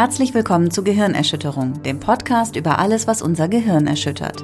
[0.00, 4.42] Herzlich willkommen zu Gehirnerschütterung, dem Podcast über alles, was unser Gehirn erschüttert.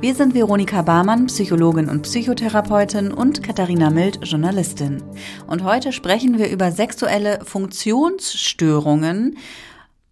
[0.00, 5.04] Wir sind Veronika Barmann, Psychologin und Psychotherapeutin und Katharina Mild, Journalistin.
[5.46, 9.38] Und heute sprechen wir über sexuelle Funktionsstörungen.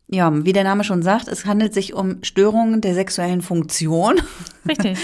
[0.07, 4.22] Ja, wie der Name schon sagt, es handelt sich um Störungen der sexuellen Funktion.
[4.68, 4.96] Richtig.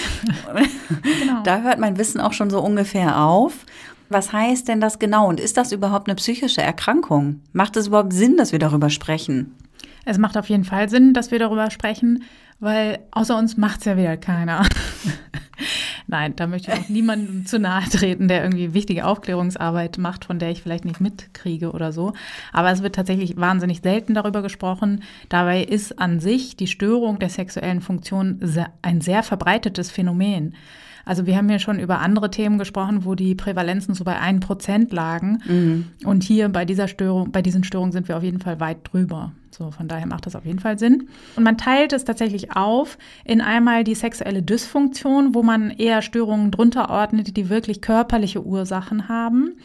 [1.03, 1.43] genau.
[1.43, 3.67] Da hört mein Wissen auch schon so ungefähr auf.
[4.09, 7.41] Was heißt denn das genau und ist das überhaupt eine psychische Erkrankung?
[7.53, 9.57] Macht es überhaupt Sinn, dass wir darüber sprechen?
[10.05, 12.25] Es macht auf jeden Fall Sinn, dass wir darüber sprechen,
[12.59, 14.67] weil außer uns macht es ja wieder keiner.
[16.07, 20.41] Nein, da möchte ich auch niemandem zu nahe treten, der irgendwie wichtige Aufklärungsarbeit macht, von
[20.41, 22.15] der ich vielleicht nicht mitkriege oder so.
[22.53, 25.05] Aber es wird tatsächlich wahnsinnig selten darüber gesprochen.
[25.29, 28.41] Dabei ist an sich die Störung der sexuellen Funktion
[28.83, 30.55] ein sehr verbreitetes Phänomen.
[31.11, 34.95] Also wir haben ja schon über andere Themen gesprochen, wo die Prävalenzen so bei 1%
[34.95, 35.43] lagen.
[35.45, 35.87] Mhm.
[36.05, 39.33] Und hier bei dieser Störung, bei diesen Störungen sind wir auf jeden Fall weit drüber.
[39.51, 41.09] So, von daher macht das auf jeden Fall Sinn.
[41.35, 46.53] Und man teilt es tatsächlich auf in einmal die sexuelle Dysfunktion, wo man eher Störungen
[46.53, 49.57] drunter ordnet, die wirklich körperliche Ursachen haben.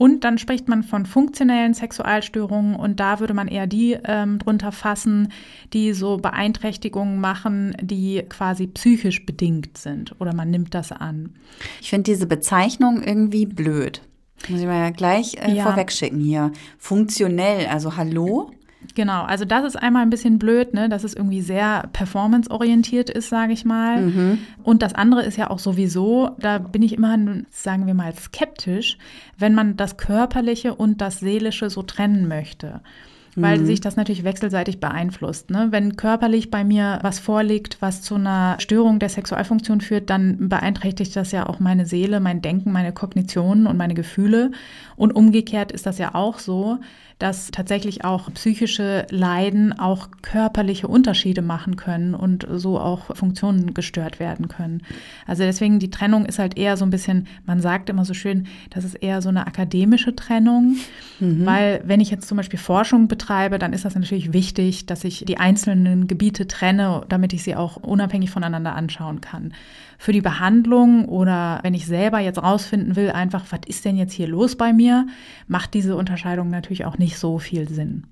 [0.00, 4.72] Und dann spricht man von funktionellen Sexualstörungen und da würde man eher die ähm, drunter
[4.72, 5.30] fassen,
[5.74, 11.34] die so Beeinträchtigungen machen, die quasi psychisch bedingt sind oder man nimmt das an.
[11.82, 14.00] Ich finde diese Bezeichnung irgendwie blöd.
[14.48, 15.64] Muss ich mal ja gleich äh, ja.
[15.64, 16.50] vorwegschicken hier.
[16.78, 18.52] Funktionell, also hallo?
[18.94, 23.28] Genau, also das ist einmal ein bisschen blöd, ne, dass es irgendwie sehr performanceorientiert ist,
[23.28, 24.02] sage ich mal.
[24.02, 24.38] Mhm.
[24.62, 27.16] Und das andere ist ja auch sowieso, da bin ich immer,
[27.50, 28.98] sagen wir mal, skeptisch,
[29.38, 32.80] wenn man das Körperliche und das Seelische so trennen möchte
[33.36, 33.66] weil mhm.
[33.66, 35.50] sich das natürlich wechselseitig beeinflusst.
[35.50, 35.68] Ne?
[35.70, 41.14] Wenn körperlich bei mir was vorliegt, was zu einer Störung der Sexualfunktion führt, dann beeinträchtigt
[41.14, 44.50] das ja auch meine Seele, mein Denken, meine Kognitionen und meine Gefühle.
[44.96, 46.78] Und umgekehrt ist das ja auch so
[47.20, 54.18] dass tatsächlich auch psychische Leiden auch körperliche Unterschiede machen können und so auch Funktionen gestört
[54.18, 54.82] werden können.
[55.26, 58.46] Also deswegen die Trennung ist halt eher so ein bisschen, man sagt immer so schön,
[58.70, 60.76] das ist eher so eine akademische Trennung,
[61.20, 61.44] mhm.
[61.44, 65.24] weil wenn ich jetzt zum Beispiel Forschung betreibe, dann ist das natürlich wichtig, dass ich
[65.28, 69.52] die einzelnen Gebiete trenne, damit ich sie auch unabhängig voneinander anschauen kann
[70.00, 74.14] für die Behandlung oder wenn ich selber jetzt rausfinden will, einfach, was ist denn jetzt
[74.14, 75.06] hier los bei mir,
[75.46, 78.04] macht diese Unterscheidung natürlich auch nicht so viel Sinn.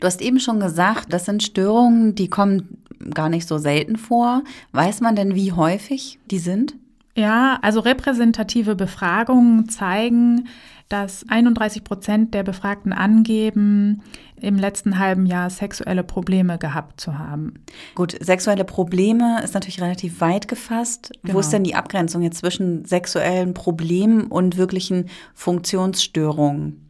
[0.00, 2.78] Du hast eben schon gesagt, das sind Störungen, die kommen
[3.12, 4.42] gar nicht so selten vor.
[4.72, 6.76] Weiß man denn, wie häufig die sind?
[7.14, 10.48] Ja, also repräsentative Befragungen zeigen,
[10.92, 14.02] dass 31 Prozent der Befragten angeben,
[14.42, 17.54] im letzten halben Jahr sexuelle Probleme gehabt zu haben.
[17.94, 21.12] Gut, sexuelle Probleme ist natürlich relativ weit gefasst.
[21.22, 21.34] Genau.
[21.34, 26.84] Wo ist denn die Abgrenzung jetzt zwischen sexuellen Problemen und wirklichen Funktionsstörungen?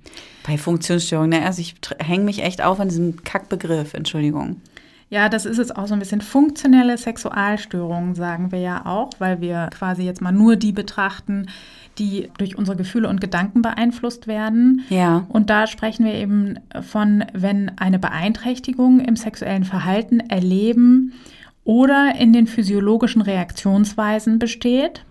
[0.46, 1.46] Bei Funktionsstörungen, ne?
[1.46, 4.60] also ich hänge mich echt auf an diesem Kackbegriff, Entschuldigung.
[5.12, 9.42] Ja, das ist jetzt auch so ein bisschen funktionelle Sexualstörungen, sagen wir ja auch, weil
[9.42, 11.50] wir quasi jetzt mal nur die betrachten,
[11.98, 14.82] die durch unsere Gefühle und Gedanken beeinflusst werden.
[14.88, 15.26] Ja.
[15.28, 21.12] Und da sprechen wir eben von, wenn eine Beeinträchtigung im sexuellen Verhalten erleben
[21.64, 25.04] oder in den physiologischen Reaktionsweisen besteht.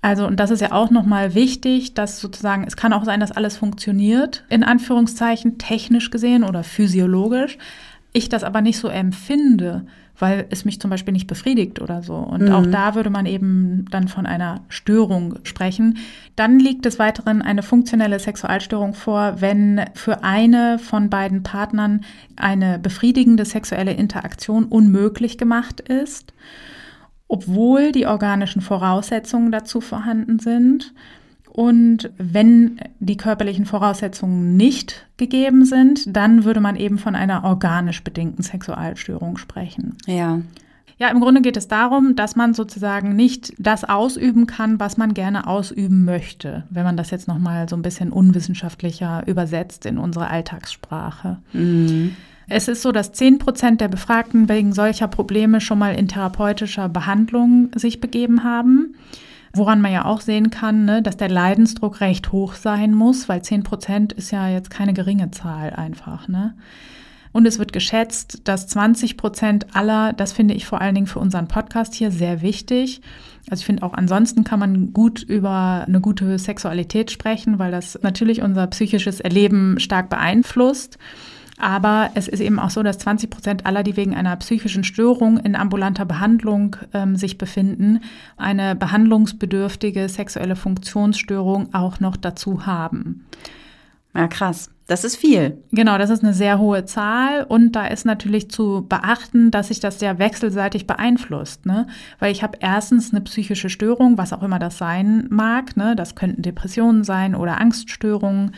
[0.00, 3.32] Also, und das ist ja auch nochmal wichtig, dass sozusagen, es kann auch sein, dass
[3.32, 7.58] alles funktioniert, in Anführungszeichen, technisch gesehen oder physiologisch
[8.12, 9.86] ich das aber nicht so empfinde,
[10.18, 12.16] weil es mich zum Beispiel nicht befriedigt oder so.
[12.16, 12.52] Und mhm.
[12.52, 15.98] auch da würde man eben dann von einer Störung sprechen.
[16.34, 22.02] Dann liegt des Weiteren eine funktionelle Sexualstörung vor, wenn für eine von beiden Partnern
[22.36, 26.32] eine befriedigende sexuelle Interaktion unmöglich gemacht ist,
[27.28, 30.94] obwohl die organischen Voraussetzungen dazu vorhanden sind.
[31.50, 38.04] Und wenn die körperlichen Voraussetzungen nicht gegeben sind, dann würde man eben von einer organisch
[38.04, 39.96] bedingten Sexualstörung sprechen.
[40.06, 40.40] Ja.
[40.98, 45.14] Ja, im Grunde geht es darum, dass man sozusagen nicht das ausüben kann, was man
[45.14, 50.28] gerne ausüben möchte, wenn man das jetzt nochmal so ein bisschen unwissenschaftlicher übersetzt in unsere
[50.28, 51.38] Alltagssprache.
[51.52, 52.16] Mhm.
[52.48, 56.88] Es ist so, dass 10 Prozent der Befragten wegen solcher Probleme schon mal in therapeutischer
[56.88, 58.94] Behandlung sich begeben haben.
[59.58, 63.42] Woran man ja auch sehen kann, ne, dass der Leidensdruck recht hoch sein muss, weil
[63.42, 66.28] 10 Prozent ist ja jetzt keine geringe Zahl einfach.
[66.28, 66.54] Ne?
[67.32, 71.18] Und es wird geschätzt, dass 20 Prozent aller, das finde ich vor allen Dingen für
[71.18, 73.00] unseren Podcast hier sehr wichtig.
[73.50, 77.98] Also ich finde auch ansonsten kann man gut über eine gute Sexualität sprechen, weil das
[78.02, 80.98] natürlich unser psychisches Erleben stark beeinflusst.
[81.58, 85.38] Aber es ist eben auch so, dass 20 Prozent aller, die wegen einer psychischen Störung
[85.38, 88.00] in ambulanter Behandlung ähm, sich befinden,
[88.36, 93.26] eine behandlungsbedürftige sexuelle Funktionsstörung auch noch dazu haben.
[94.14, 94.70] Ja, krass.
[94.88, 95.62] Das ist viel.
[95.70, 99.80] Genau, das ist eine sehr hohe Zahl und da ist natürlich zu beachten, dass sich
[99.80, 101.86] das ja wechselseitig beeinflusst, ne?
[102.18, 105.94] Weil ich habe erstens eine psychische Störung, was auch immer das sein mag, ne?
[105.94, 108.52] Das könnten Depressionen sein oder Angststörungen.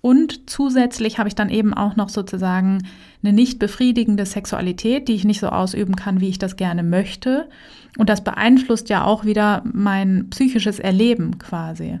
[0.00, 2.86] Und zusätzlich habe ich dann eben auch noch sozusagen
[3.22, 7.48] eine nicht befriedigende Sexualität, die ich nicht so ausüben kann, wie ich das gerne möchte.
[7.96, 11.98] Und das beeinflusst ja auch wieder mein psychisches Erleben quasi.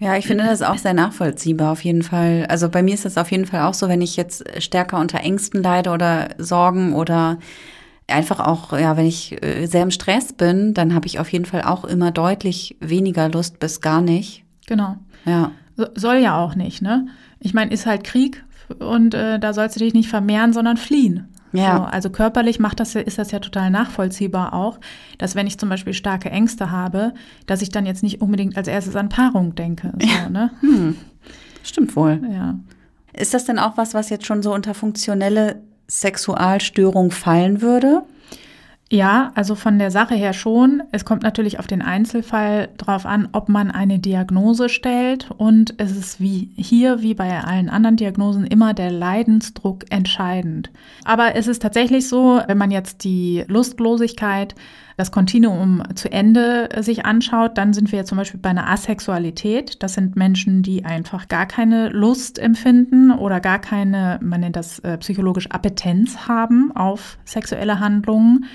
[0.00, 2.46] Ja, ich finde das auch sehr nachvollziehbar auf jeden Fall.
[2.48, 5.18] Also bei mir ist das auf jeden Fall auch so, wenn ich jetzt stärker unter
[5.18, 7.38] Ängsten leide oder Sorgen oder
[8.06, 11.44] einfach auch, ja, wenn ich äh, sehr im Stress bin, dann habe ich auf jeden
[11.44, 14.44] Fall auch immer deutlich weniger Lust bis gar nicht.
[14.66, 14.96] Genau.
[15.24, 15.50] Ja.
[15.94, 17.08] soll ja auch nicht, ne?
[17.40, 18.44] Ich meine, ist halt Krieg
[18.78, 21.28] und äh, da sollst du dich nicht vermehren, sondern fliehen.
[21.52, 21.76] Ja.
[21.76, 24.78] So, also körperlich macht das, ist das ja total nachvollziehbar auch,
[25.16, 27.14] dass wenn ich zum Beispiel starke Ängste habe,
[27.46, 29.92] dass ich dann jetzt nicht unbedingt als erstes an Paarung denke.
[29.98, 30.28] So, ja.
[30.28, 30.50] ne?
[30.60, 30.96] Hm.
[31.62, 32.20] Stimmt wohl.
[32.30, 32.58] Ja.
[33.12, 38.02] Ist das denn auch was, was jetzt schon so unter funktionelle Sexualstörung fallen würde?
[38.90, 40.82] Ja, also von der Sache her schon.
[40.92, 45.30] Es kommt natürlich auf den Einzelfall drauf an, ob man eine Diagnose stellt.
[45.36, 50.70] Und es ist wie hier, wie bei allen anderen Diagnosen, immer der Leidensdruck entscheidend.
[51.04, 54.54] Aber es ist tatsächlich so, wenn man jetzt die Lustlosigkeit,
[54.98, 59.80] das Kontinuum zu Ende sich anschaut, dann sind wir zum Beispiel bei einer Asexualität.
[59.80, 64.80] Das sind Menschen, die einfach gar keine Lust empfinden oder gar keine, man nennt das
[64.80, 68.46] äh, psychologisch Appetenz haben auf sexuelle Handlungen.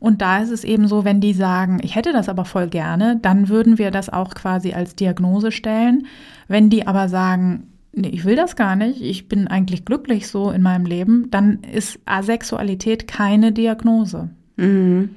[0.00, 3.18] Und da ist es eben so, wenn die sagen, ich hätte das aber voll gerne,
[3.20, 6.06] dann würden wir das auch quasi als Diagnose stellen.
[6.48, 10.50] Wenn die aber sagen, nee, ich will das gar nicht, ich bin eigentlich glücklich so
[10.52, 14.30] in meinem Leben, dann ist Asexualität keine Diagnose.
[14.56, 15.10] Mhm.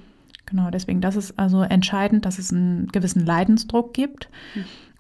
[0.46, 4.30] Genau, deswegen, das ist also entscheidend, dass es einen gewissen Leidensdruck gibt.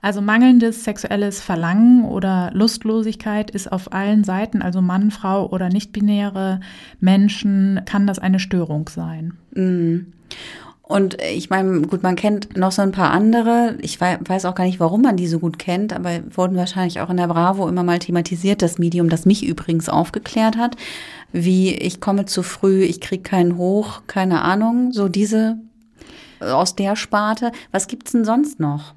[0.01, 6.59] Also mangelndes sexuelles Verlangen oder Lustlosigkeit ist auf allen Seiten, also Mann, Frau oder nicht-binäre
[6.99, 9.33] Menschen, kann das eine Störung sein.
[9.53, 10.13] Mhm.
[10.87, 13.75] Und ich meine, gut, man kennt noch so ein paar andere.
[13.81, 17.09] Ich weiß auch gar nicht, warum man die so gut kennt, aber wurden wahrscheinlich auch
[17.09, 20.75] in der Bravo immer mal thematisiert, das Medium, das mich übrigens aufgeklärt hat,
[21.35, 25.57] wie ich komme zu früh, ich krieg keinen hoch, keine Ahnung, so diese
[26.39, 27.51] aus der Sparte.
[27.71, 28.93] Was gibt's denn sonst noch?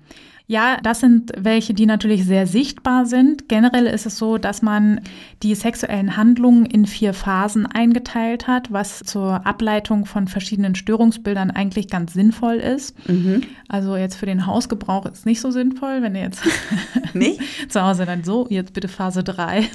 [0.51, 3.51] Ja, das sind welche, die natürlich sehr sichtbar sind.
[3.51, 5.03] Generell ist es so, dass man
[5.43, 11.89] die sexuellen Handlungen in vier Phasen eingeteilt hat, was zur Ableitung von verschiedenen Störungsbildern eigentlich
[11.89, 12.97] ganz sinnvoll ist.
[13.07, 13.43] Mhm.
[13.69, 16.43] Also jetzt für den Hausgebrauch ist nicht so sinnvoll, wenn ihr jetzt
[17.13, 19.69] nicht zu Hause dann so, jetzt bitte Phase 3.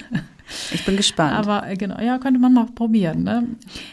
[0.74, 1.38] Ich bin gespannt.
[1.38, 3.22] Aber äh, genau, ja, könnte man mal probieren.
[3.22, 3.48] Ne?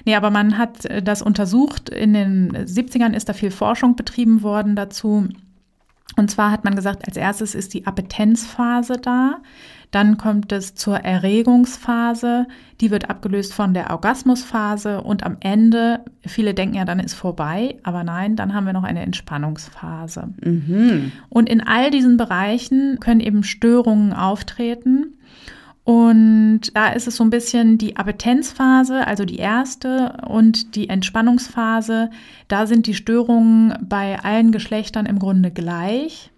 [0.06, 1.90] Nee, aber man hat äh, das untersucht.
[1.90, 5.28] In den 70ern ist da viel Forschung betrieben worden dazu.
[6.16, 9.38] Und zwar hat man gesagt, als erstes ist die Appetenzphase da,
[9.90, 12.46] dann kommt es zur Erregungsphase,
[12.80, 17.76] die wird abgelöst von der Orgasmusphase und am Ende, viele denken ja, dann ist vorbei,
[17.82, 20.28] aber nein, dann haben wir noch eine Entspannungsphase.
[20.44, 21.12] Mhm.
[21.28, 25.14] Und in all diesen Bereichen können eben Störungen auftreten.
[25.84, 32.10] Und da ist es so ein bisschen die Appetenzphase, also die erste, und die Entspannungsphase.
[32.48, 36.30] Da sind die Störungen bei allen Geschlechtern im Grunde gleich.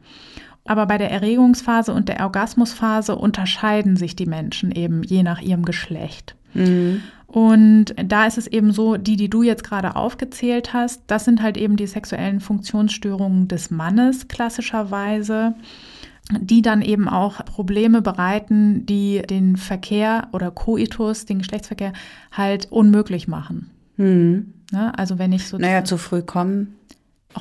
[0.65, 5.65] Aber bei der Erregungsphase und der Orgasmusphase unterscheiden sich die Menschen eben je nach ihrem
[5.65, 6.37] Geschlecht.
[6.55, 7.03] Mhm.
[7.27, 11.43] Und da ist es eben so, die, die du jetzt gerade aufgezählt hast, das sind
[11.43, 15.55] halt eben die sexuellen Funktionsstörungen des Mannes klassischerweise
[16.41, 21.93] die dann eben auch Probleme bereiten, die den Verkehr oder Coitus, den Geschlechtsverkehr
[22.31, 23.71] halt unmöglich machen.
[23.97, 24.55] Hm.
[24.73, 24.97] Ne?
[24.99, 26.77] Also wenn ich so naja zu früh kommen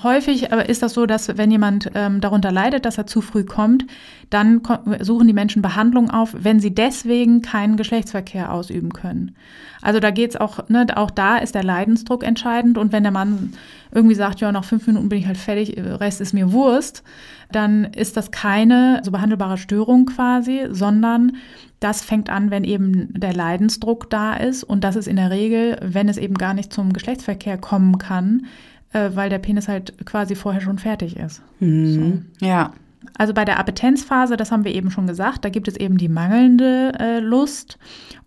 [0.04, 3.86] Häufig ist das so, dass wenn jemand ähm, darunter leidet, dass er zu früh kommt,
[4.30, 4.62] dann
[5.02, 9.36] suchen die Menschen Behandlung auf, wenn sie deswegen keinen Geschlechtsverkehr ausüben können.
[9.82, 12.78] Also da geht's auch, ne, auch da ist der Leidensdruck entscheidend.
[12.78, 13.54] Und wenn der Mann
[13.92, 17.04] irgendwie sagt, ja, nach fünf Minuten bin ich halt fertig, Rest ist mir Wurst,
[17.52, 21.34] dann ist das keine so behandelbare Störung quasi, sondern
[21.82, 24.64] das fängt an, wenn eben der Leidensdruck da ist.
[24.64, 28.46] Und das ist in der Regel, wenn es eben gar nicht zum Geschlechtsverkehr kommen kann,
[28.94, 31.42] äh, weil der Penis halt quasi vorher schon fertig ist.
[31.60, 32.26] Mhm.
[32.40, 32.46] So.
[32.46, 32.74] Ja.
[33.18, 36.08] Also bei der Appetenzphase, das haben wir eben schon gesagt, da gibt es eben die
[36.08, 37.80] mangelnde äh, Lust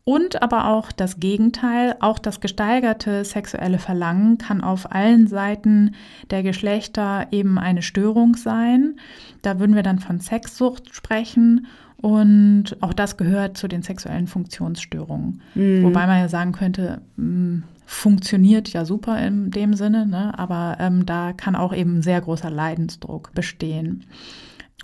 [0.04, 5.94] und aber auch das Gegenteil, auch das gesteigerte sexuelle Verlangen kann auf allen Seiten
[6.30, 8.96] der Geschlechter eben eine Störung sein.
[9.42, 11.66] Da würden wir dann von Sexsucht sprechen
[11.96, 15.40] und auch das gehört zu den sexuellen Funktionsstörungen.
[15.54, 15.84] Mhm.
[15.84, 20.38] Wobei man ja sagen könnte, mh, hm, funktioniert ja super in dem Sinne, ne?
[20.38, 24.04] aber ähm, da kann auch eben sehr großer Leidensdruck bestehen.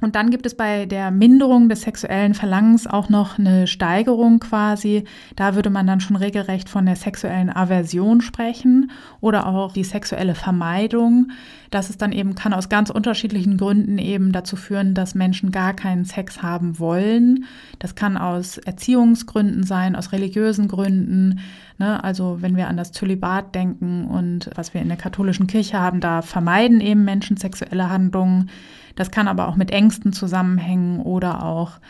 [0.00, 5.04] Und dann gibt es bei der Minderung des sexuellen Verlangens auch noch eine Steigerung quasi.
[5.36, 8.90] Da würde man dann schon regelrecht von der sexuellen Aversion sprechen
[9.20, 11.32] oder auch die sexuelle Vermeidung.
[11.70, 15.74] Das ist dann eben, kann aus ganz unterschiedlichen Gründen eben dazu führen, dass Menschen gar
[15.74, 17.44] keinen Sex haben wollen.
[17.78, 21.40] Das kann aus Erziehungsgründen sein, aus religiösen Gründen.
[21.80, 22.04] Ne?
[22.04, 26.00] Also wenn wir an das Zölibat denken und was wir in der katholischen Kirche haben,
[26.00, 28.50] da vermeiden eben Menschen sexuelle Handlungen.
[28.96, 31.80] Das kann aber auch mit Ängsten zusammenhängen oder auch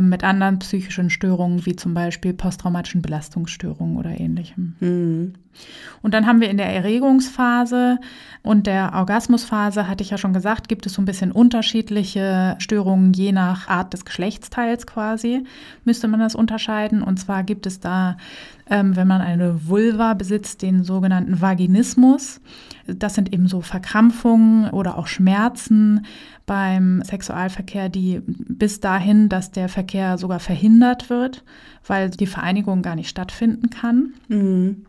[0.00, 4.76] mit anderen psychischen Störungen, wie zum Beispiel posttraumatischen Belastungsstörungen oder ähnlichem.
[4.80, 5.34] Mhm.
[6.02, 7.98] Und dann haben wir in der Erregungsphase
[8.42, 13.12] und der Orgasmusphase, hatte ich ja schon gesagt, gibt es so ein bisschen unterschiedliche Störungen
[13.12, 15.44] je nach Art des Geschlechtsteils quasi,
[15.84, 17.02] müsste man das unterscheiden.
[17.02, 18.16] Und zwar gibt es da,
[18.70, 22.40] ähm, wenn man eine Vulva besitzt, den sogenannten Vaginismus.
[22.88, 26.06] Das sind eben so Verkrampfungen oder auch Schmerzen
[26.46, 31.44] beim Sexualverkehr, die bis dahin, dass der Verkehr sogar verhindert wird,
[31.86, 34.14] weil die Vereinigung gar nicht stattfinden kann.
[34.28, 34.86] Mhm.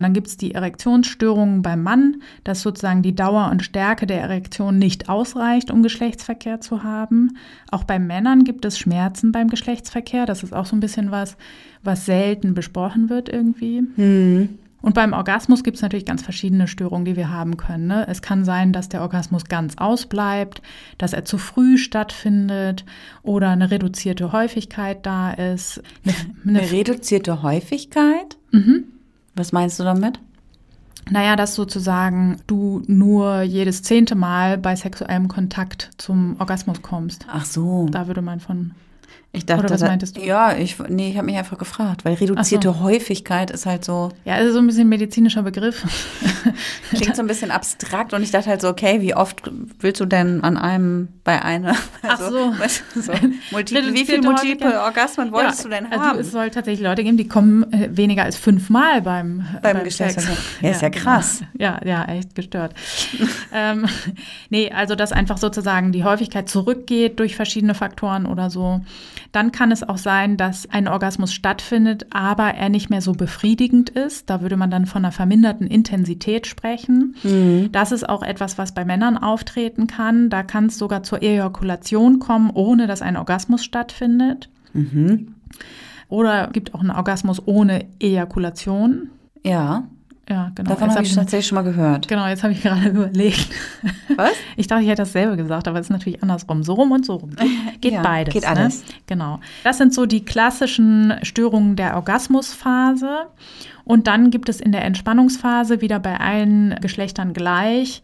[0.00, 4.78] Dann gibt es die Erektionsstörungen beim Mann, dass sozusagen die Dauer und Stärke der Erektion
[4.78, 7.36] nicht ausreicht, um Geschlechtsverkehr zu haben.
[7.70, 10.24] Auch bei Männern gibt es Schmerzen beim Geschlechtsverkehr.
[10.24, 11.36] Das ist auch so ein bisschen was,
[11.82, 13.82] was selten besprochen wird irgendwie.
[13.96, 14.58] Mhm.
[14.82, 17.86] Und beim Orgasmus gibt es natürlich ganz verschiedene Störungen, die wir haben können.
[17.86, 18.06] Ne?
[18.08, 20.62] Es kann sein, dass der Orgasmus ganz ausbleibt,
[20.98, 22.84] dass er zu früh stattfindet
[23.22, 25.82] oder eine reduzierte Häufigkeit da ist.
[26.04, 28.38] Eine, eine, eine reduzierte Häufigkeit?
[28.52, 28.84] Mhm.
[29.34, 30.18] Was meinst du damit?
[31.10, 37.26] Naja, dass sozusagen du nur jedes zehnte Mal bei sexuellem Kontakt zum Orgasmus kommst.
[37.28, 37.88] Ach so.
[37.90, 38.72] Da würde man von
[39.32, 40.22] ich dachte, Oder was meintest du?
[40.22, 42.80] Ja, ich, nee, ich habe mich einfach gefragt, weil reduzierte so.
[42.80, 44.10] Häufigkeit ist halt so.
[44.24, 45.84] Ja, ist so ein bisschen medizinischer Begriff.
[46.90, 50.04] Klingt so ein bisschen abstrakt und ich dachte halt so, okay, wie oft willst du
[50.06, 51.76] denn an einem bei einer?
[52.02, 52.80] Also, Ach so.
[52.94, 53.12] Du, so
[53.52, 56.18] multiple, wie viele multiple Orgasmen wolltest ja, du denn also haben?
[56.18, 59.84] Also es soll tatsächlich Leute geben, die kommen äh, weniger als fünfmal beim, beim, beim
[59.84, 60.36] Geschlechtsverkehr.
[60.60, 61.42] Ja, ist ja krass.
[61.56, 62.74] Ja, ja, echt gestört.
[63.54, 63.86] ähm,
[64.48, 68.80] nee, also dass einfach sozusagen die Häufigkeit zurückgeht durch verschiedene Faktoren oder so.
[69.32, 73.90] Dann kann es auch sein, dass ein Orgasmus stattfindet, aber er nicht mehr so befriedigend
[73.90, 74.28] ist.
[74.28, 77.14] Da würde man dann von einer verminderten Intensität sprechen.
[77.22, 77.70] Mhm.
[77.70, 80.30] Das ist auch etwas, was bei Männern auftreten kann.
[80.30, 84.50] Da kann es sogar zur Ejakulation kommen, ohne dass ein Orgasmus stattfindet.
[84.72, 85.34] Mhm.
[86.08, 89.10] Oder gibt auch einen Orgasmus ohne Ejakulation.
[89.44, 89.84] Ja.
[90.30, 90.70] Ja, genau.
[90.70, 92.06] Davon habe ich tatsächlich schon mal gehört.
[92.06, 93.48] Genau, jetzt habe ich gerade überlegt.
[94.16, 94.30] Was?
[94.56, 96.62] Ich dachte, ich hätte dasselbe gesagt, aber es ist natürlich andersrum.
[96.62, 97.30] So rum und so rum.
[97.80, 98.32] Geht ja, beides.
[98.32, 98.82] Geht alles.
[98.86, 98.94] Ne?
[99.06, 99.40] Genau.
[99.64, 103.26] Das sind so die klassischen Störungen der Orgasmusphase.
[103.84, 108.02] Und dann gibt es in der Entspannungsphase wieder bei allen Geschlechtern gleich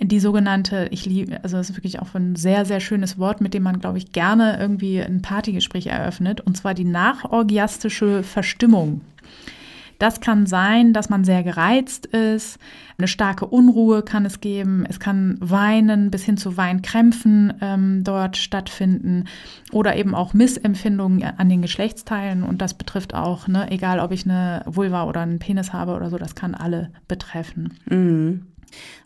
[0.00, 3.52] die sogenannte, ich liebe, also das ist wirklich auch ein sehr, sehr schönes Wort, mit
[3.52, 9.00] dem man, glaube ich, gerne irgendwie ein Partygespräch eröffnet, und zwar die nachorgiastische Verstimmung.
[9.98, 12.58] Das kann sein, dass man sehr gereizt ist,
[12.98, 18.36] eine starke Unruhe kann es geben, es kann Weinen bis hin zu Weinkrämpfen ähm, dort
[18.36, 19.24] stattfinden
[19.72, 24.24] oder eben auch Missempfindungen an den Geschlechtsteilen und das betrifft auch, ne, egal ob ich
[24.24, 27.74] eine Vulva oder einen Penis habe oder so, das kann alle betreffen.
[27.86, 28.46] Mhm.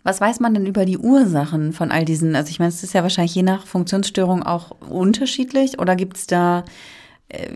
[0.02, 2.34] Was weiß man denn über die Ursachen von all diesen?
[2.34, 6.26] Also ich meine, es ist ja wahrscheinlich je nach Funktionsstörung auch unterschiedlich oder gibt es
[6.26, 6.64] da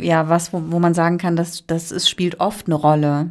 [0.00, 3.30] ja was, wo, wo man sagen kann, dass das ist, spielt oft eine Rolle?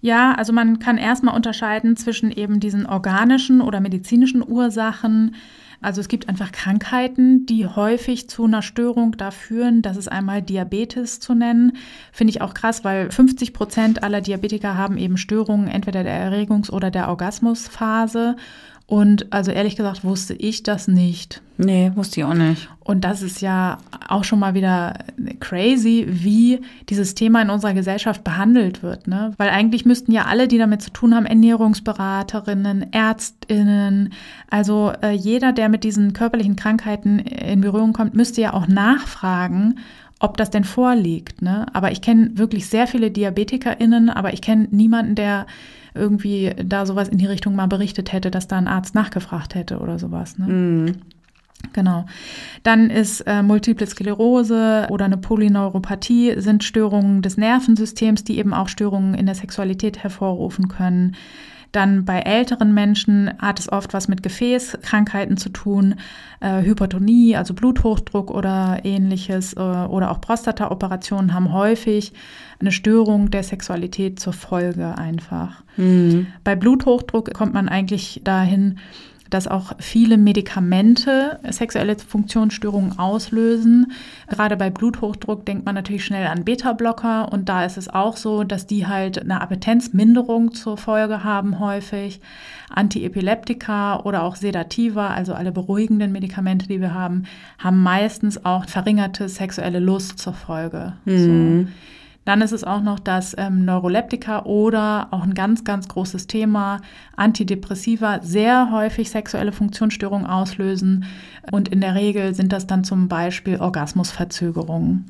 [0.00, 5.34] Ja, also man kann erstmal unterscheiden zwischen eben diesen organischen oder medizinischen Ursachen.
[5.82, 9.82] Also es gibt einfach Krankheiten, die häufig zu einer Störung da führen.
[9.82, 11.76] Das ist einmal Diabetes zu nennen.
[12.12, 16.70] Finde ich auch krass, weil 50 Prozent aller Diabetiker haben eben Störungen entweder der Erregungs-
[16.70, 18.36] oder der Orgasmusphase.
[18.88, 21.42] Und also ehrlich gesagt wusste ich das nicht.
[21.58, 22.68] Nee, wusste ich auch nicht.
[22.84, 23.78] Und das ist ja
[24.08, 24.98] auch schon mal wieder
[25.40, 29.08] crazy, wie dieses Thema in unserer Gesellschaft behandelt wird.
[29.08, 29.32] Ne?
[29.38, 34.12] Weil eigentlich müssten ja alle, die damit zu tun haben, Ernährungsberaterinnen, Ärztinnen,
[34.50, 39.80] also äh, jeder, der mit diesen körperlichen Krankheiten in Berührung kommt, müsste ja auch nachfragen,
[40.20, 41.42] ob das denn vorliegt.
[41.42, 41.66] Ne?
[41.72, 45.46] Aber ich kenne wirklich sehr viele DiabetikerInnen, aber ich kenne niemanden, der
[45.96, 49.78] irgendwie da sowas in die Richtung mal berichtet hätte, dass da ein Arzt nachgefragt hätte
[49.78, 50.38] oder sowas.
[50.38, 50.46] Ne?
[50.46, 50.96] Mm.
[51.72, 52.06] Genau.
[52.62, 58.68] Dann ist äh, Multiple Sklerose oder eine Polyneuropathie sind Störungen des Nervensystems, die eben auch
[58.68, 61.16] Störungen in der Sexualität hervorrufen können.
[61.72, 65.96] Dann bei älteren Menschen hat es oft was mit Gefäßkrankheiten zu tun,
[66.40, 72.12] äh, Hypertonie, also Bluthochdruck oder ähnliches äh, oder auch Prostataoperationen haben häufig
[72.58, 75.62] eine Störung der Sexualität zur Folge einfach.
[75.76, 76.28] Mhm.
[76.44, 78.78] Bei Bluthochdruck kommt man eigentlich dahin,
[79.30, 83.92] dass auch viele Medikamente sexuelle Funktionsstörungen auslösen.
[84.28, 88.44] Gerade bei Bluthochdruck denkt man natürlich schnell an Beta-Blocker und da ist es auch so,
[88.44, 92.20] dass die halt eine Appetenzminderung zur Folge haben häufig.
[92.68, 97.24] Antiepileptika oder auch Sedativa, also alle beruhigenden Medikamente, die wir haben,
[97.58, 100.94] haben meistens auch verringerte sexuelle Lust zur Folge.
[101.04, 101.66] Mhm.
[101.66, 101.72] So.
[102.26, 106.82] Dann ist es auch noch das ähm, Neuroleptika oder auch ein ganz, ganz großes Thema,
[107.16, 111.06] Antidepressiva, sehr häufig sexuelle Funktionsstörungen auslösen.
[111.50, 115.06] Und in der Regel sind das dann zum Beispiel Orgasmusverzögerungen.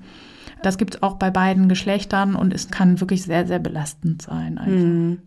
[0.62, 4.58] Das gibt es auch bei beiden Geschlechtern und es kann wirklich sehr, sehr belastend sein.
[4.58, 4.86] Einfach.
[4.86, 5.18] Mhm.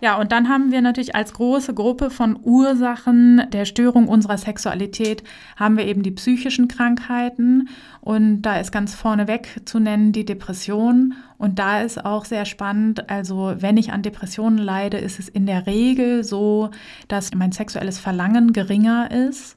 [0.00, 5.22] Ja, und dann haben wir natürlich als große Gruppe von Ursachen der Störung unserer Sexualität
[5.56, 7.68] haben wir eben die psychischen Krankheiten
[8.02, 13.08] und da ist ganz vorneweg zu nennen die Depression und da ist auch sehr spannend,
[13.08, 16.70] also wenn ich an Depressionen leide, ist es in der Regel so,
[17.08, 19.56] dass mein sexuelles Verlangen geringer ist.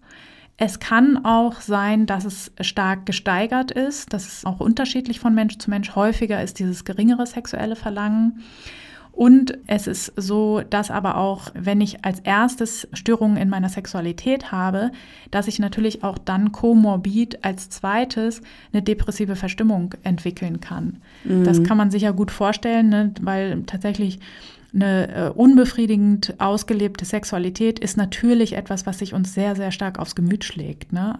[0.55, 4.11] Es kann auch sein, dass es stark gesteigert ist.
[4.11, 5.95] Das ist auch unterschiedlich von Mensch zu Mensch.
[5.95, 8.43] Häufiger ist dieses geringere sexuelle Verlangen.
[9.19, 14.53] Und es ist so, dass aber auch, wenn ich als erstes Störungen in meiner Sexualität
[14.53, 14.91] habe,
[15.29, 21.01] dass ich natürlich auch dann komorbid als zweites eine depressive Verstimmung entwickeln kann.
[21.25, 21.43] Mhm.
[21.43, 23.13] Das kann man sich ja gut vorstellen, ne?
[23.19, 24.19] weil tatsächlich
[24.73, 30.15] eine äh, unbefriedigend ausgelebte Sexualität ist natürlich etwas, was sich uns sehr, sehr stark aufs
[30.15, 30.93] Gemüt schlägt.
[30.93, 31.19] Ne?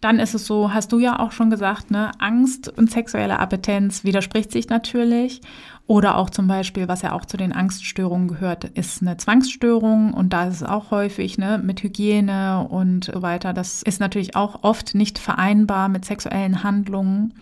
[0.00, 2.10] Dann ist es so, hast du ja auch schon gesagt, ne?
[2.18, 5.40] Angst und sexuelle Appetenz widerspricht sich natürlich.
[5.86, 10.14] Oder auch zum Beispiel, was ja auch zu den Angststörungen gehört, ist eine Zwangsstörung.
[10.14, 13.52] Und da ist es auch häufig ne, mit Hygiene und so weiter.
[13.52, 17.34] Das ist natürlich auch oft nicht vereinbar mit sexuellen Handlungen.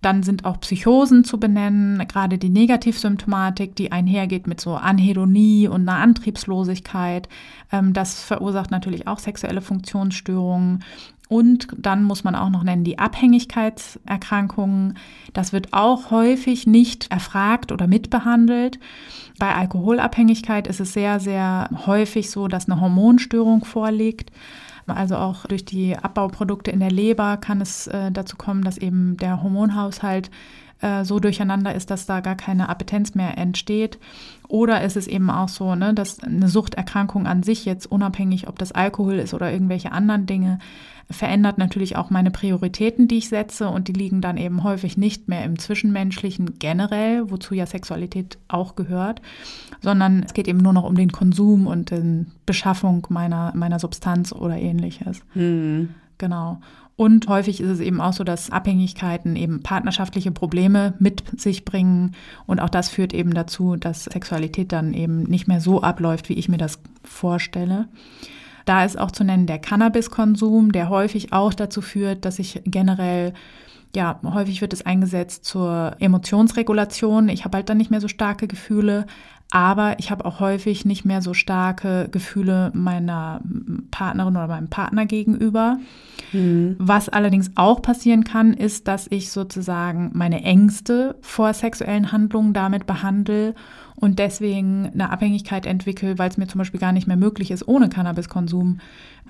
[0.00, 5.88] Dann sind auch Psychosen zu benennen, gerade die Negativsymptomatik, die einhergeht mit so Anhedonie und
[5.88, 7.28] einer Antriebslosigkeit.
[7.72, 10.84] Ähm, das verursacht natürlich auch sexuelle Funktionsstörungen.
[11.28, 14.96] Und dann muss man auch noch nennen die Abhängigkeitserkrankungen.
[15.34, 18.78] Das wird auch häufig nicht erfragt oder mitbehandelt.
[19.38, 24.30] Bei Alkoholabhängigkeit ist es sehr, sehr häufig so, dass eine Hormonstörung vorliegt.
[24.90, 29.16] Also auch durch die Abbauprodukte in der Leber kann es äh, dazu kommen, dass eben
[29.16, 30.30] der Hormonhaushalt
[30.80, 33.98] äh, so durcheinander ist, dass da gar keine Appetenz mehr entsteht.
[34.48, 38.58] Oder ist es eben auch so, ne, dass eine Suchterkrankung an sich jetzt unabhängig, ob
[38.58, 40.58] das Alkohol ist oder irgendwelche anderen Dinge,
[41.10, 45.28] verändert natürlich auch meine Prioritäten, die ich setze und die liegen dann eben häufig nicht
[45.28, 49.22] mehr im Zwischenmenschlichen generell, wozu ja Sexualität auch gehört,
[49.80, 54.32] sondern es geht eben nur noch um den Konsum und die Beschaffung meiner, meiner Substanz
[54.32, 55.22] oder ähnliches.
[55.34, 55.90] Mhm.
[56.18, 56.60] Genau.
[56.96, 62.16] Und häufig ist es eben auch so, dass Abhängigkeiten eben partnerschaftliche Probleme mit sich bringen.
[62.44, 66.34] Und auch das führt eben dazu, dass Sexualität dann eben nicht mehr so abläuft, wie
[66.34, 67.86] ich mir das vorstelle.
[68.68, 73.32] Da ist auch zu nennen der Cannabiskonsum, der häufig auch dazu führt, dass ich generell
[73.96, 77.30] ja, häufig wird es eingesetzt zur Emotionsregulation.
[77.30, 79.06] Ich habe halt dann nicht mehr so starke Gefühle,
[79.50, 83.40] aber ich habe auch häufig nicht mehr so starke Gefühle meiner
[83.90, 85.78] Partnerin oder meinem Partner gegenüber.
[86.32, 86.76] Mhm.
[86.78, 92.86] Was allerdings auch passieren kann, ist, dass ich sozusagen meine Ängste vor sexuellen Handlungen damit
[92.86, 93.54] behandle
[93.96, 97.66] und deswegen eine Abhängigkeit entwickle, weil es mir zum Beispiel gar nicht mehr möglich ist,
[97.66, 98.80] ohne Cannabiskonsum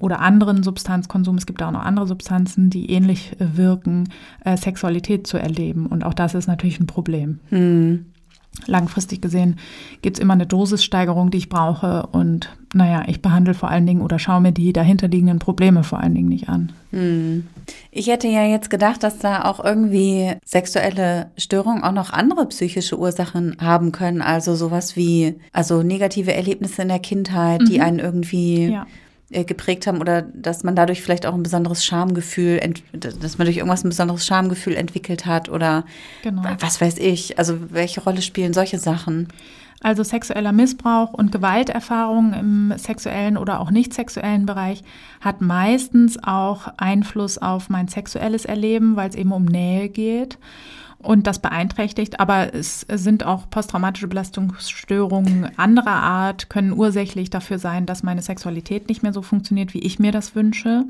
[0.01, 4.09] oder anderen Substanzkonsum, es gibt auch noch andere Substanzen, die ähnlich wirken,
[4.45, 5.87] äh, Sexualität zu erleben.
[5.87, 7.39] Und auch das ist natürlich ein Problem.
[7.51, 8.07] Mhm
[8.67, 9.57] langfristig gesehen
[10.03, 12.07] gibt es immer eine Dosissteigerung, die ich brauche.
[12.13, 16.15] Und naja, ich behandle vor allen Dingen oder schaue mir die dahinterliegenden Probleme vor allen
[16.15, 16.73] Dingen nicht an.
[16.91, 17.47] Hm.
[17.91, 22.99] Ich hätte ja jetzt gedacht, dass da auch irgendwie sexuelle Störungen auch noch andere psychische
[22.99, 24.23] Ursachen haben können.
[24.23, 27.67] Also sowas wie, also negative Erlebnisse in der Kindheit, mhm.
[27.67, 28.87] die einen irgendwie ja
[29.31, 32.61] geprägt haben oder dass man dadurch vielleicht auch ein besonderes Schamgefühl,
[32.93, 35.85] dass man durch irgendwas ein besonderes Schamgefühl entwickelt hat oder
[36.23, 36.43] genau.
[36.61, 37.39] was weiß ich.
[37.39, 39.29] Also welche Rolle spielen solche Sachen?
[39.81, 44.83] Also sexueller Missbrauch und Gewalterfahrung im sexuellen oder auch nicht sexuellen Bereich
[45.21, 50.39] hat meistens auch Einfluss auf mein sexuelles Erleben, weil es eben um Nähe geht
[51.01, 52.19] und das beeinträchtigt.
[52.19, 58.89] Aber es sind auch posttraumatische Belastungsstörungen anderer Art, können ursächlich dafür sein, dass meine Sexualität
[58.89, 60.85] nicht mehr so funktioniert, wie ich mir das wünsche.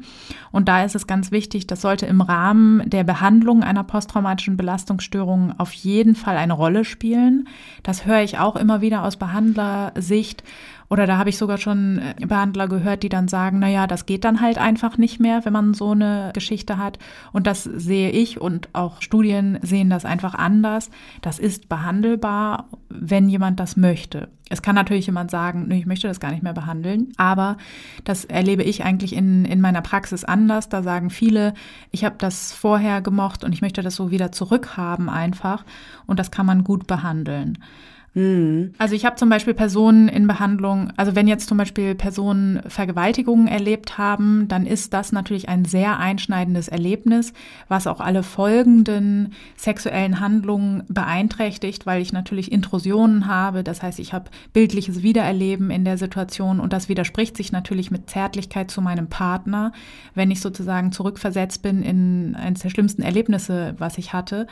[0.51, 5.55] Und da ist es ganz wichtig, das sollte im Rahmen der Behandlung einer posttraumatischen Belastungsstörung
[5.59, 7.49] auf jeden Fall eine Rolle spielen.
[7.83, 10.43] Das höre ich auch immer wieder aus Behandlersicht
[10.91, 14.07] Oder da habe ich sogar schon äh, Behandler gehört, die dann sagen, na ja, das
[14.07, 16.99] geht dann halt einfach nicht mehr, wenn man so eine Geschichte hat.
[17.33, 20.91] Und das sehe ich und auch Studien sehen das einfach anders.
[21.21, 24.29] Das ist behandelbar, wenn jemand das möchte.
[24.51, 27.59] Es kann natürlich jemand sagen, nee, ich möchte das gar nicht mehr behandeln, aber
[28.05, 30.71] das erlebe ich eigentlich in, in meiner Praxis anders.
[30.71, 31.53] Da sagen viele,
[31.91, 35.67] ich habe das vorher gemocht und ich möchte das so wieder zurückhaben einfach
[36.07, 37.59] und das kann man gut behandeln.
[38.19, 38.73] Mhm.
[38.79, 43.47] Also ich habe zum Beispiel Personen in Behandlung, also wenn jetzt zum Beispiel Personen Vergewaltigungen
[43.47, 47.33] erlebt haben, dann ist das natürlich ein sehr einschneidendes Erlebnis,
[47.69, 53.63] was auch alle folgenden sexuellen Handlungen beeinträchtigt, weil ich natürlich Intrusionen habe.
[53.63, 58.11] Das heißt, ich habe bildliches Wiedererleben in der Situation und das widerspricht sich natürlich mit
[58.11, 59.71] Zärtlichkeit zu meinem Partner,
[60.17, 64.49] wenn ich sozusagen zurückversetzt bin in eines der schlimmsten Erlebnisse, was ich hatte.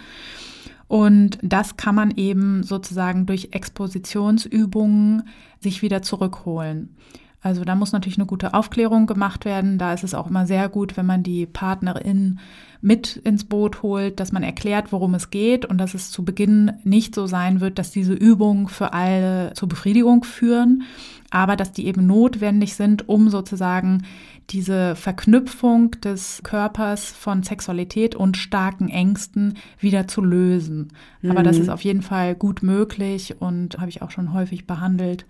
[0.88, 5.28] Und das kann man eben sozusagen durch Expositionsübungen
[5.60, 6.94] sich wieder zurückholen.
[7.42, 9.78] Also da muss natürlich eine gute Aufklärung gemacht werden.
[9.78, 12.40] Da ist es auch immer sehr gut, wenn man die Partnerin
[12.80, 16.72] mit ins Boot holt, dass man erklärt, worum es geht und dass es zu Beginn
[16.84, 20.84] nicht so sein wird, dass diese Übungen für alle zur Befriedigung führen,
[21.30, 24.04] aber dass die eben notwendig sind, um sozusagen
[24.50, 30.92] diese Verknüpfung des Körpers von Sexualität und starken Ängsten wieder zu lösen.
[31.22, 31.30] Mhm.
[31.32, 31.62] Aber das mhm.
[31.62, 35.26] ist auf jeden Fall gut möglich und habe ich auch schon häufig behandelt.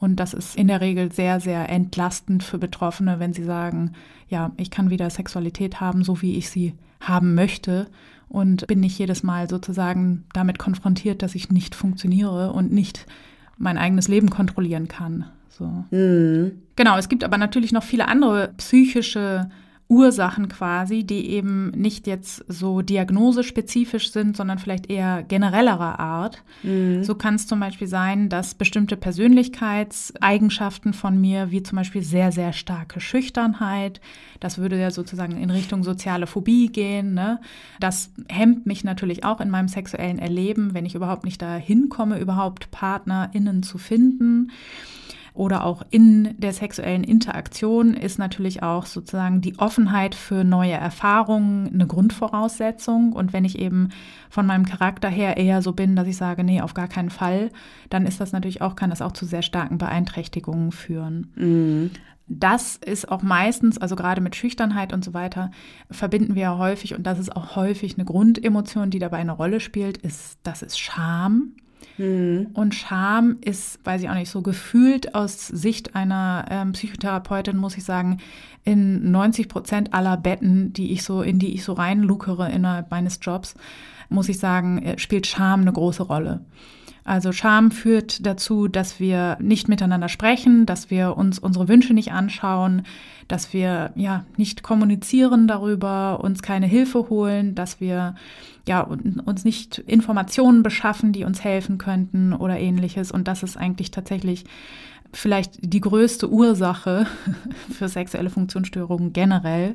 [0.00, 3.92] Und das ist in der Regel sehr, sehr entlastend für Betroffene, wenn sie sagen,
[4.28, 7.86] ja, ich kann wieder Sexualität haben, so wie ich sie haben möchte
[8.28, 13.06] und bin nicht jedes Mal sozusagen damit konfrontiert, dass ich nicht funktioniere und nicht
[13.58, 15.26] mein eigenes Leben kontrollieren kann.
[15.50, 15.84] So.
[15.90, 16.52] Mhm.
[16.76, 19.50] Genau, es gibt aber natürlich noch viele andere psychische
[19.90, 26.44] Ursachen quasi, die eben nicht jetzt so diagnosespezifisch sind, sondern vielleicht eher generellerer Art.
[26.62, 27.02] Mhm.
[27.02, 32.30] So kann es zum Beispiel sein, dass bestimmte Persönlichkeitseigenschaften von mir, wie zum Beispiel sehr,
[32.30, 34.00] sehr starke Schüchternheit,
[34.38, 37.12] das würde ja sozusagen in Richtung soziale Phobie gehen.
[37.14, 37.40] Ne?
[37.80, 42.20] Das hemmt mich natürlich auch in meinem sexuellen Erleben, wenn ich überhaupt nicht dahin komme,
[42.20, 44.52] überhaupt PartnerInnen zu finden
[45.34, 51.72] oder auch in der sexuellen Interaktion ist natürlich auch sozusagen die Offenheit für neue Erfahrungen
[51.72, 53.12] eine Grundvoraussetzung.
[53.12, 53.90] Und wenn ich eben
[54.28, 57.50] von meinem Charakter her eher so bin, dass ich sage, nee, auf gar keinen Fall,
[57.88, 61.32] dann ist das natürlich auch, kann das auch zu sehr starken Beeinträchtigungen führen.
[61.36, 61.90] Mhm.
[62.32, 65.50] Das ist auch meistens, also gerade mit Schüchternheit und so weiter,
[65.90, 69.58] verbinden wir ja häufig, und das ist auch häufig eine Grundemotion, die dabei eine Rolle
[69.58, 71.54] spielt, ist, das ist Scham.
[71.98, 72.48] Mhm.
[72.54, 77.76] Und Scham ist, weiß ich auch nicht, so gefühlt aus Sicht einer ähm, Psychotherapeutin, muss
[77.76, 78.18] ich sagen,
[78.64, 83.18] in 90 Prozent aller Betten, die ich so, in die ich so reinlukere innerhalb meines
[83.22, 83.54] Jobs,
[84.08, 86.40] muss ich sagen, äh, spielt Scham eine große Rolle.
[87.04, 92.12] Also Scham führt dazu, dass wir nicht miteinander sprechen, dass wir uns unsere Wünsche nicht
[92.12, 92.82] anschauen,
[93.26, 98.14] dass wir ja nicht kommunizieren darüber, uns keine Hilfe holen, dass wir
[98.70, 103.10] ja uns nicht Informationen beschaffen, die uns helfen könnten oder ähnliches.
[103.10, 104.44] Und das ist eigentlich tatsächlich
[105.12, 107.06] vielleicht die größte Ursache
[107.70, 109.74] für sexuelle Funktionsstörungen generell.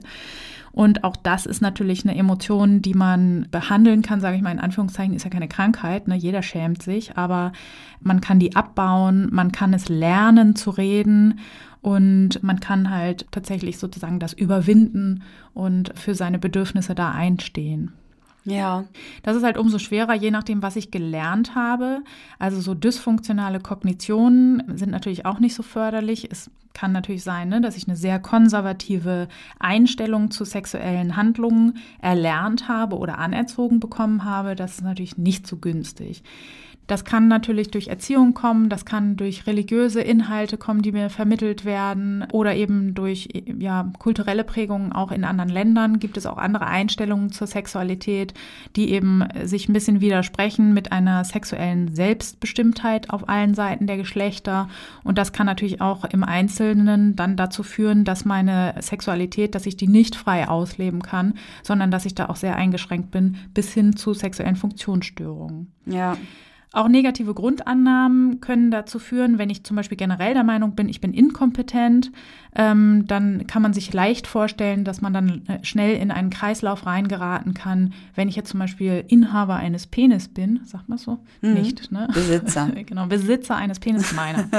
[0.71, 4.59] Und auch das ist natürlich eine Emotion, die man behandeln kann, sage ich mal in
[4.59, 6.15] Anführungszeichen, ist ja keine Krankheit, ne?
[6.15, 7.53] jeder schämt sich, aber
[8.01, 11.39] man kann die abbauen, man kann es lernen zu reden
[11.81, 17.93] und man kann halt tatsächlich sozusagen das überwinden und für seine Bedürfnisse da einstehen.
[18.45, 18.85] Ja.
[19.23, 22.01] Das ist halt umso schwerer, je nachdem, was ich gelernt habe.
[22.39, 26.31] Also so dysfunktionale Kognitionen sind natürlich auch nicht so förderlich.
[26.31, 29.27] Es kann natürlich sein, ne, dass ich eine sehr konservative
[29.59, 34.55] Einstellung zu sexuellen Handlungen erlernt habe oder anerzogen bekommen habe.
[34.55, 36.21] Das ist natürlich nicht so günstig.
[36.87, 41.65] Das kann natürlich durch Erziehung kommen, das kann durch religiöse Inhalte kommen, die mir vermittelt
[41.65, 46.67] werden oder eben durch ja, kulturelle Prägungen auch in anderen Ländern gibt es auch andere
[46.67, 48.33] Einstellungen zur Sexualität,
[48.75, 54.69] die eben sich ein bisschen widersprechen mit einer sexuellen Selbstbestimmtheit auf allen Seiten der Geschlechter.
[55.03, 59.77] Und das kann natürlich auch im Einzelnen dann dazu führen, dass meine Sexualität, dass ich
[59.77, 63.95] die nicht frei ausleben kann, sondern dass ich da auch sehr eingeschränkt bin, bis hin
[63.95, 65.71] zu sexuellen Funktionsstörungen.
[65.85, 66.17] Ja.
[66.71, 70.99] Auch negative Grundannahmen können dazu führen, wenn ich zum Beispiel generell der Meinung bin, ich
[70.99, 72.11] bin inkompetent,
[72.55, 76.85] ähm, dann kann man sich leicht vorstellen, dass man dann äh, schnell in einen Kreislauf
[76.85, 77.93] reingeraten kann.
[78.15, 81.19] Wenn ich jetzt zum Beispiel Inhaber eines Penis bin, sagt man so?
[81.41, 81.53] Mhm.
[81.53, 82.07] Nicht, ne?
[82.13, 82.71] Besitzer.
[82.85, 84.49] genau, Besitzer eines Penis meiner.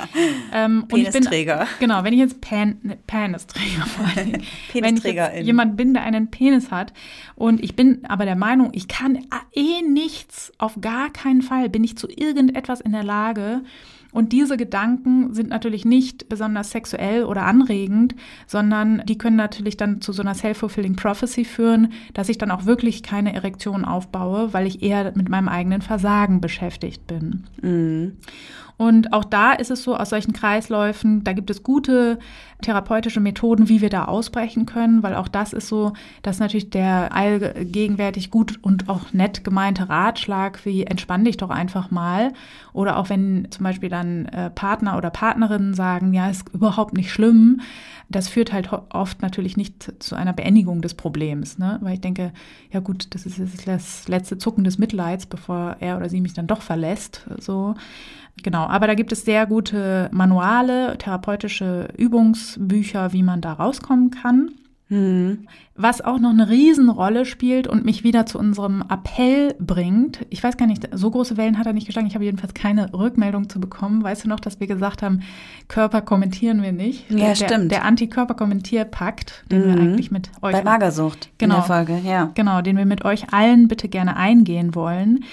[0.52, 1.58] ähm, Penisträger.
[1.58, 5.94] Bin, genau, wenn ich jetzt Pen, Penisträger vor allen Dingen, wenn ich jetzt jemand bin,
[5.94, 6.92] der einen Penis hat
[7.34, 9.18] und ich bin aber der Meinung, ich kann
[9.54, 13.62] eh nichts, auf gar keinen Fall bin ich zu irgendetwas in der Lage,
[14.16, 18.14] Und diese Gedanken sind natürlich nicht besonders sexuell oder anregend,
[18.46, 22.64] sondern die können natürlich dann zu so einer self-fulfilling prophecy führen, dass ich dann auch
[22.64, 27.44] wirklich keine Erektion aufbaue, weil ich eher mit meinem eigenen Versagen beschäftigt bin.
[27.60, 28.16] Mhm.
[28.78, 32.18] Und auch da ist es so, aus solchen Kreisläufen, da gibt es gute
[32.62, 35.92] therapeutische Methoden, wie wir da ausbrechen können, weil auch das ist so,
[36.22, 41.90] dass natürlich der allgegenwärtig gut und auch nett gemeinte Ratschlag, wie entspann dich doch einfach
[41.90, 42.32] mal.
[42.72, 47.10] Oder auch wenn zum Beispiel dann äh, Partner oder Partnerinnen sagen, ja, ist überhaupt nicht
[47.10, 47.60] schlimm.
[48.08, 51.78] Das führt halt oft natürlich nicht zu einer Beendigung des Problems, ne?
[51.82, 52.32] weil ich denke,
[52.70, 56.46] ja gut, das ist das letzte Zucken des Mitleids, bevor er oder sie mich dann
[56.46, 57.26] doch verlässt.
[57.40, 57.74] So.
[58.42, 61.88] Genau, aber da gibt es sehr gute Manuale, therapeutische
[62.46, 64.50] Übungsbücher, wie man da rauskommen kann.
[64.88, 65.48] Hm.
[65.74, 70.24] Was auch noch eine Riesenrolle spielt und mich wieder zu unserem Appell bringt.
[70.30, 72.06] Ich weiß gar nicht, so große Wellen hat er nicht geschlagen.
[72.06, 74.04] Ich habe jedenfalls keine Rückmeldung zu bekommen.
[74.04, 75.22] Weißt du noch, dass wir gesagt haben,
[75.66, 77.10] Körper kommentieren wir nicht?
[77.10, 77.72] Ja, der, stimmt.
[77.72, 79.64] Der Antikörper-Kommentierpakt, den mhm.
[79.64, 80.52] wir eigentlich mit euch.
[80.52, 82.30] Bei Magersucht genau, in der Folge, ja.
[82.34, 85.24] Genau, den wir mit euch allen bitte gerne eingehen wollen.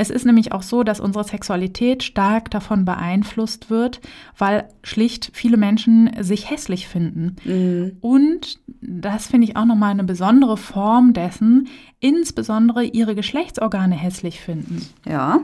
[0.00, 4.00] Es ist nämlich auch so, dass unsere Sexualität stark davon beeinflusst wird,
[4.38, 7.34] weil schlicht viele Menschen sich hässlich finden.
[7.44, 7.96] Mhm.
[8.00, 11.66] Und das finde ich auch nochmal eine besondere Form dessen,
[11.98, 14.86] insbesondere ihre Geschlechtsorgane hässlich finden.
[15.04, 15.40] Ja,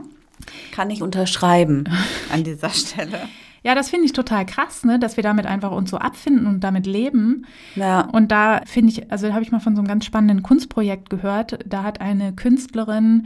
[0.71, 1.83] kann ich unterschreiben
[2.31, 3.19] an dieser Stelle.
[3.65, 6.59] Ja, das finde ich total krass, ne, dass wir damit einfach uns so abfinden und
[6.63, 7.45] damit leben.
[7.75, 8.01] Ja.
[8.01, 11.59] Und da finde ich, also habe ich mal von so einem ganz spannenden Kunstprojekt gehört.
[11.65, 13.25] Da hat eine Künstlerin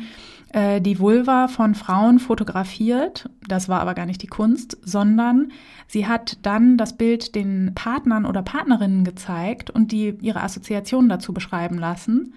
[0.54, 3.30] äh, die Vulva von Frauen fotografiert.
[3.48, 5.52] Das war aber gar nicht die Kunst, sondern
[5.88, 11.34] sie hat dann das Bild den Partnern oder Partnerinnen gezeigt und die ihre Assoziationen dazu
[11.34, 12.34] beschreiben lassen.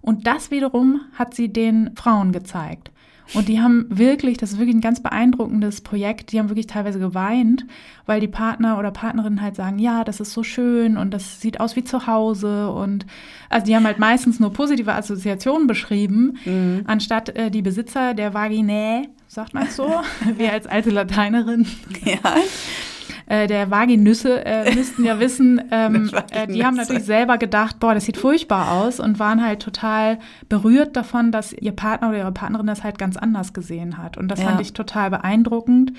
[0.00, 2.91] Und das wiederum hat sie den Frauen gezeigt.
[3.34, 6.98] Und die haben wirklich, das ist wirklich ein ganz beeindruckendes Projekt, die haben wirklich teilweise
[6.98, 7.64] geweint,
[8.04, 11.60] weil die Partner oder Partnerinnen halt sagen, ja, das ist so schön und das sieht
[11.60, 12.70] aus wie zu Hause.
[12.70, 13.06] Und
[13.48, 16.82] also die haben halt meistens nur positive Assoziationen beschrieben, mhm.
[16.86, 19.88] anstatt äh, die Besitzer der Vaginae, sagt man so,
[20.36, 21.66] wie als alte Lateinerin.
[22.04, 22.18] Ja
[23.32, 27.94] äh, der Vaginüsse äh, müssten ja wissen, ähm, äh, die haben natürlich selber gedacht, boah,
[27.94, 30.18] das sieht furchtbar aus und waren halt total
[30.50, 34.18] berührt davon, dass ihr Partner oder ihre Partnerin das halt ganz anders gesehen hat.
[34.18, 34.48] Und das ja.
[34.48, 35.94] fand ich total beeindruckend.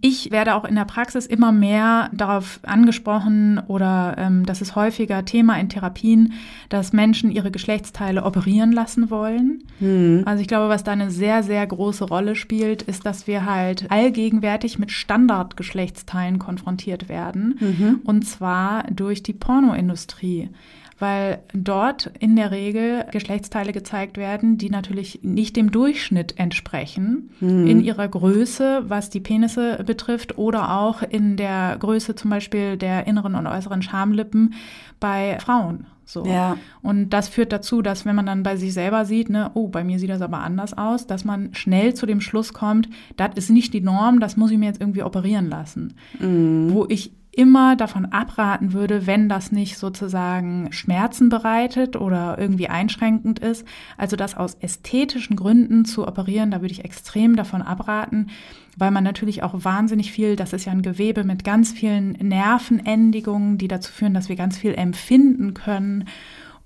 [0.00, 5.24] Ich werde auch in der Praxis immer mehr darauf angesprochen oder ähm, das ist häufiger
[5.24, 6.34] Thema in Therapien,
[6.68, 9.64] dass Menschen ihre Geschlechtsteile operieren lassen wollen.
[9.80, 10.22] Mhm.
[10.24, 13.90] Also ich glaube, was da eine sehr, sehr große Rolle spielt, ist, dass wir halt
[13.90, 17.58] allgegenwärtig mit Standardgeschlechtsteilen konfrontiert werden.
[17.60, 18.00] Mhm.
[18.04, 20.50] Und zwar durch die Pornoindustrie
[20.98, 27.66] weil dort in der Regel Geschlechtsteile gezeigt werden, die natürlich nicht dem Durchschnitt entsprechen mhm.
[27.66, 33.06] in ihrer Größe, was die Penisse betrifft, oder auch in der Größe zum Beispiel der
[33.06, 34.54] inneren und äußeren Schamlippen
[35.00, 35.86] bei Frauen.
[36.08, 36.24] So.
[36.24, 36.56] Ja.
[36.80, 39.84] Und das führt dazu, dass wenn man dann bei sich selber sieht, ne, oh, bei
[39.84, 43.50] mir sieht das aber anders aus, dass man schnell zu dem Schluss kommt, das ist
[43.50, 45.92] nicht die Norm, das muss ich mir jetzt irgendwie operieren lassen.
[46.18, 46.72] Mhm.
[46.72, 53.38] Wo ich immer davon abraten würde, wenn das nicht sozusagen Schmerzen bereitet oder irgendwie einschränkend
[53.38, 53.64] ist.
[53.96, 58.30] Also das aus ästhetischen Gründen zu operieren, da würde ich extrem davon abraten,
[58.76, 63.56] weil man natürlich auch wahnsinnig viel, das ist ja ein Gewebe mit ganz vielen Nervenendigungen,
[63.56, 66.08] die dazu führen, dass wir ganz viel empfinden können.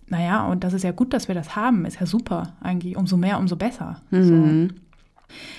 [0.09, 2.97] Naja, und das ist ja gut, dass wir das haben, ist ja super eigentlich.
[2.97, 4.01] Umso mehr, umso besser.
[4.11, 4.69] Mhm.
[4.71, 4.75] So.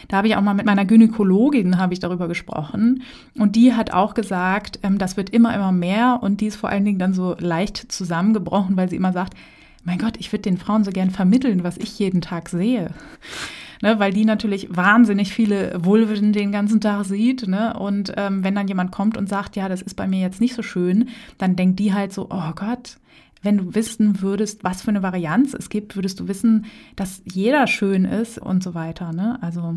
[0.08, 3.04] Da habe ich auch mal mit meiner Gynäkologin habe ich darüber gesprochen
[3.38, 6.70] und die hat auch gesagt, ähm, das wird immer immer mehr und die ist vor
[6.70, 9.36] allen Dingen dann so leicht zusammengebrochen, weil sie immer sagt,
[9.84, 12.92] mein Gott, ich würde den Frauen so gern vermitteln, was ich jeden Tag sehe.
[13.82, 17.50] Ne, weil die natürlich wahnsinnig viele Vulven den ganzen Tag sieht.
[17.50, 17.78] Ne?
[17.78, 20.54] Und ähm, wenn dann jemand kommt und sagt, ja, das ist bei mir jetzt nicht
[20.56, 22.96] so schön, dann denkt die halt so, oh Gott,
[23.44, 27.68] wenn du wissen würdest, was für eine Varianz es gibt, würdest du wissen, dass jeder
[27.68, 29.14] schön ist und so weiter.
[29.14, 29.38] Ne?
[29.42, 29.76] Also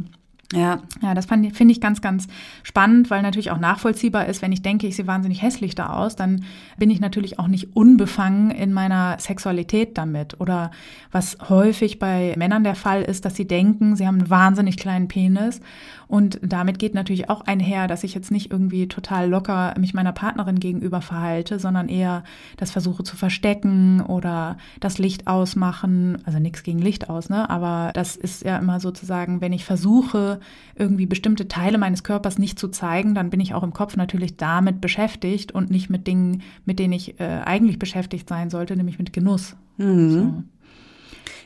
[0.52, 0.80] ja.
[1.02, 2.28] Ja, das finde ich ganz, ganz
[2.62, 6.14] spannend, weil natürlich auch nachvollziehbar ist, wenn ich denke, ich sehe wahnsinnig hässlich da aus,
[6.14, 6.44] dann
[6.78, 10.40] bin ich natürlich auch nicht unbefangen in meiner Sexualität damit.
[10.40, 10.70] Oder
[11.10, 15.08] was häufig bei Männern der Fall ist, dass sie denken, sie haben einen wahnsinnig kleinen
[15.08, 15.60] Penis
[16.08, 20.12] und damit geht natürlich auch einher, dass ich jetzt nicht irgendwie total locker mich meiner
[20.12, 22.22] Partnerin gegenüber verhalte, sondern eher
[22.56, 26.18] das versuche zu verstecken oder das Licht ausmachen.
[26.24, 27.50] Also nichts gegen Licht aus, ne?
[27.50, 30.38] Aber das ist ja immer sozusagen, wenn ich versuche,
[30.76, 34.36] irgendwie bestimmte Teile meines Körpers nicht zu zeigen, dann bin ich auch im Kopf natürlich
[34.36, 38.98] damit beschäftigt und nicht mit Dingen, mit denen ich äh, eigentlich beschäftigt sein sollte, nämlich
[38.98, 39.56] mit Genuss.
[39.76, 40.10] Mhm.
[40.10, 40.42] So.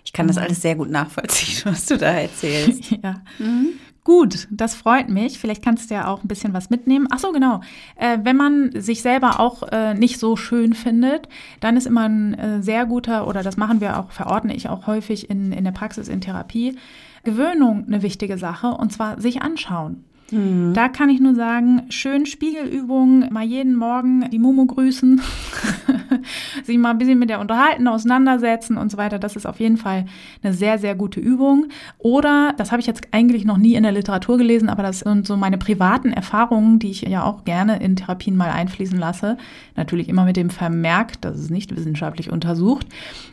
[0.05, 2.91] Ich kann das alles sehr gut nachvollziehen, was du da erzählst.
[3.03, 3.23] ja.
[3.39, 3.69] Mhm.
[4.11, 5.39] Gut, das freut mich.
[5.39, 7.07] Vielleicht kannst du ja auch ein bisschen was mitnehmen.
[7.11, 7.61] Ach so, genau.
[7.95, 11.29] Äh, wenn man sich selber auch äh, nicht so schön findet,
[11.61, 14.89] dann ist immer ein äh, sehr guter, oder das machen wir auch, verordne ich auch
[14.89, 16.75] häufig in, in der Praxis, in Therapie,
[17.23, 20.03] Gewöhnung eine wichtige Sache, und zwar sich anschauen.
[20.33, 20.75] Mhm.
[20.75, 25.21] Da kann ich nur sagen, schön Spiegelübungen, mal jeden Morgen die Momo grüßen,
[26.65, 29.19] sich mal ein bisschen mit der unterhalten, auseinandersetzen und so weiter.
[29.19, 30.07] Das ist auf jeden Fall
[30.43, 31.69] eine sehr, sehr gute Übung.
[31.99, 35.27] Oder, das habe ich jetzt eigentlich noch nie in der Literatur gelesen, aber das sind
[35.27, 39.37] so meine privaten Erfahrungen, die ich ja auch gerne in Therapien mal einfließen lasse.
[39.77, 42.87] Natürlich immer mit dem Vermerk, das ist nicht wissenschaftlich untersucht.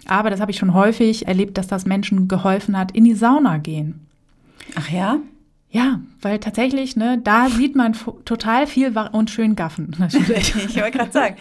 [0.08, 3.58] Aber das habe ich schon häufig erlebt, dass das Menschen geholfen hat, in die Sauna
[3.58, 4.08] gehen.
[4.76, 5.18] Ach ja?
[5.70, 9.94] Ja, weil tatsächlich, ne, da sieht man total viel und schön gaffen.
[10.00, 10.56] Natürlich.
[10.56, 11.36] ich wollte gerade sagen,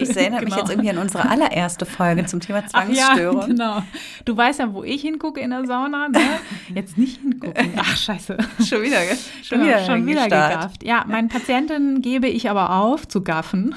[0.00, 0.44] ich erinnere genau.
[0.44, 3.40] mich jetzt irgendwie an unsere allererste Folge zum Thema Zwangsstörung.
[3.40, 3.82] Ach ja, genau.
[4.24, 6.20] Du weißt ja, wo ich hingucke in der Sauna, ne?
[6.74, 7.72] Jetzt nicht hingucken.
[7.76, 8.38] Ach, scheiße.
[8.64, 9.00] Schon wieder?
[9.42, 10.84] Schon genau, wieder, schon wieder gegafft.
[10.84, 13.74] Ja, meinen Patienten gebe ich aber auf, zu gaffen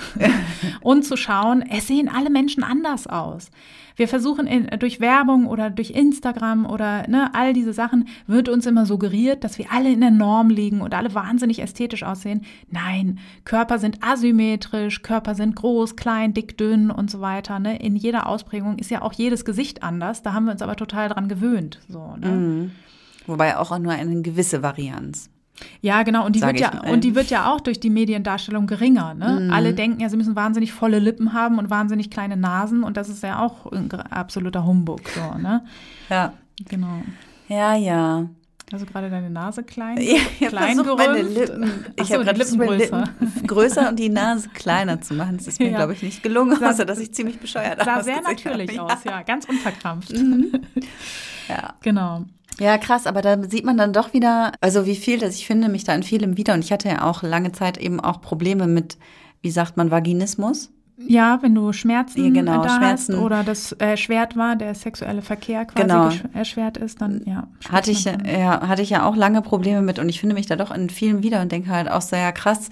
[0.82, 3.50] und zu schauen, es sehen alle Menschen anders aus.
[3.98, 8.68] Wir versuchen in, durch Werbung oder durch Instagram oder ne, all diese Sachen wird uns
[8.68, 12.46] immer suggeriert, dass wir alle in der Norm liegen und alle wahnsinnig ästhetisch aussehen.
[12.70, 17.58] Nein, Körper sind asymmetrisch, Körper sind groß, klein, dick, dünn und so weiter.
[17.58, 17.80] Ne?
[17.80, 20.22] In jeder Ausprägung ist ja auch jedes Gesicht anders.
[20.22, 21.80] Da haben wir uns aber total dran gewöhnt.
[21.90, 22.28] So, ne?
[22.28, 22.72] Mhm.
[23.26, 25.30] Wobei auch nur eine gewisse Varianz.
[25.82, 26.26] Ja, genau.
[26.26, 29.14] Und die, wird ja, und die wird ja auch durch die Mediendarstellung geringer.
[29.14, 29.42] Ne?
[29.42, 29.54] Mhm.
[29.54, 32.84] Alle denken ja, sie müssen wahnsinnig volle Lippen haben und wahnsinnig kleine Nasen.
[32.84, 35.02] Und das ist ja auch ein absoluter Humbug.
[35.10, 35.64] So, ne?
[36.10, 36.34] Ja.
[36.70, 37.02] Genau.
[37.48, 38.28] Ja, ja.
[38.74, 41.08] Also gerade deine Nase klein, ja, ich klein gerümpft.
[41.08, 43.04] Meine Lippen, ich habe gerade Lippen größer.
[43.20, 45.38] Lippen größer und die Nase kleiner zu machen.
[45.38, 45.78] Das ist mir, ja.
[45.78, 48.92] glaube ich, nicht gelungen, außer dass ich ziemlich bescheuert sah sehr natürlich habe.
[48.92, 50.12] aus, ja, ganz unverkrampft.
[50.12, 50.52] Mhm.
[51.50, 51.76] Ja.
[51.80, 52.26] Genau.
[52.60, 55.70] Ja, krass, aber da sieht man dann doch wieder, also wie viel, dass ich finde
[55.70, 56.54] mich da in vielem wieder.
[56.54, 58.98] Und ich hatte ja auch lange Zeit eben auch Probleme mit,
[59.42, 60.72] wie sagt man, Vaginismus.
[61.00, 63.14] Ja, wenn du Schmerzen ja, genau, da Schmerzen.
[63.14, 66.10] hast oder das erschwert war, der sexuelle Verkehr quasi genau.
[66.34, 67.48] erschwert ist, dann ja.
[67.70, 70.56] Hatte ich, ja, hatte ich ja auch lange Probleme mit und ich finde mich da
[70.56, 72.70] doch in vielen wieder und denke halt auch sehr krass,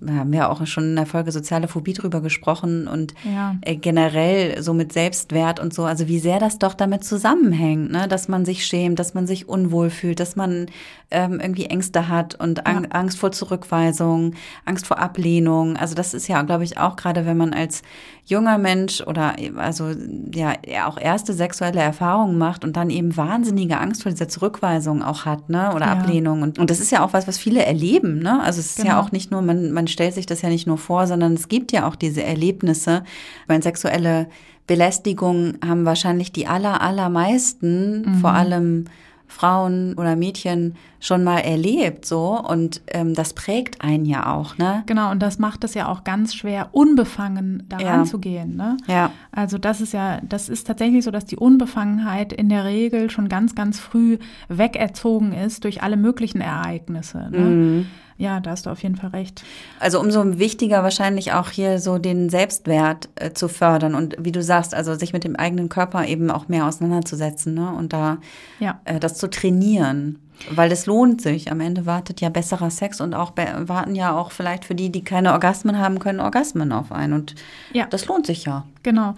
[0.00, 3.56] wir haben ja auch schon in der Folge soziale Phobie drüber gesprochen und ja.
[3.62, 8.08] Äh, generell so mit Selbstwert und so, also wie sehr das doch damit zusammenhängt, ne?
[8.08, 10.66] dass man sich schämt, dass man sich unwohl fühlt, dass man
[11.10, 12.82] ähm, irgendwie Ängste hat und ja.
[12.90, 15.76] Angst vor Zurückweisung, Angst vor Ablehnung.
[15.76, 17.82] Also das ist ja, glaube ich, auch gerade, wenn man als
[18.26, 19.90] junger Mensch oder also
[20.34, 25.24] ja auch erste sexuelle Erfahrungen macht und dann eben wahnsinnige Angst vor dieser Zurückweisung auch
[25.24, 25.72] hat, ne?
[25.74, 25.92] Oder ja.
[25.92, 26.42] Ablehnung.
[26.42, 28.42] Und, und das ist ja auch was, was viele erleben, ne?
[28.42, 28.88] Also es ist genau.
[28.88, 31.46] ja auch nicht nur, man, man stellt sich das ja nicht nur vor, sondern es
[31.46, 33.04] gibt ja auch diese Erlebnisse.
[33.46, 34.26] Meine sexuelle
[34.66, 38.14] Belästigung haben wahrscheinlich die aller, allermeisten, mhm.
[38.16, 38.86] vor allem
[39.28, 44.82] Frauen oder Mädchen schon mal erlebt, so und ähm, das prägt einen ja auch, ne?
[44.86, 48.04] Genau, und das macht es ja auch ganz schwer, unbefangen daran ja.
[48.04, 48.76] zu gehen, ne?
[48.86, 49.10] Ja.
[49.32, 53.28] Also das ist ja, das ist tatsächlich so, dass die Unbefangenheit in der Regel schon
[53.28, 57.28] ganz, ganz früh wegerzogen ist durch alle möglichen Ereignisse.
[57.30, 57.38] Ne?
[57.38, 57.86] Mhm.
[58.18, 59.44] Ja, da hast du auf jeden Fall recht.
[59.78, 64.42] Also umso wichtiger wahrscheinlich auch hier so den Selbstwert äh, zu fördern und wie du
[64.42, 67.70] sagst, also sich mit dem eigenen Körper eben auch mehr auseinanderzusetzen ne?
[67.72, 68.18] und da
[68.58, 68.80] ja.
[68.84, 70.18] äh, das zu trainieren.
[70.50, 71.50] Weil es lohnt sich.
[71.50, 75.02] Am Ende wartet ja besserer Sex und auch warten ja auch vielleicht für die, die
[75.02, 77.14] keine Orgasmen haben können, Orgasmen auf einen.
[77.14, 77.34] Und
[77.72, 77.86] ja.
[77.86, 78.64] das lohnt sich ja.
[78.82, 79.14] Genau.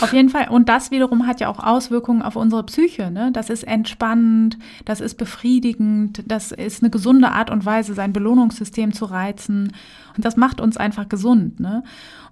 [0.00, 0.48] Auf jeden Fall.
[0.48, 3.10] Und das wiederum hat ja auch Auswirkungen auf unsere Psyche.
[3.10, 3.30] Ne?
[3.32, 8.92] Das ist entspannend, das ist befriedigend, das ist eine gesunde Art und Weise, sein Belohnungssystem
[8.92, 9.72] zu reizen.
[10.18, 11.60] Das macht uns einfach gesund.
[11.60, 11.82] Ne?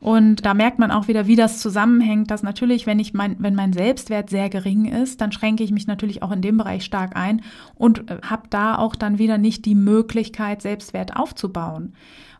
[0.01, 3.55] Und da merkt man auch wieder, wie das zusammenhängt, dass natürlich, wenn ich mein, wenn
[3.55, 7.17] mein Selbstwert sehr gering ist, dann schränke ich mich natürlich auch in dem Bereich stark
[7.17, 7.43] ein
[7.75, 11.93] und äh, habe da auch dann wieder nicht die Möglichkeit, Selbstwert aufzubauen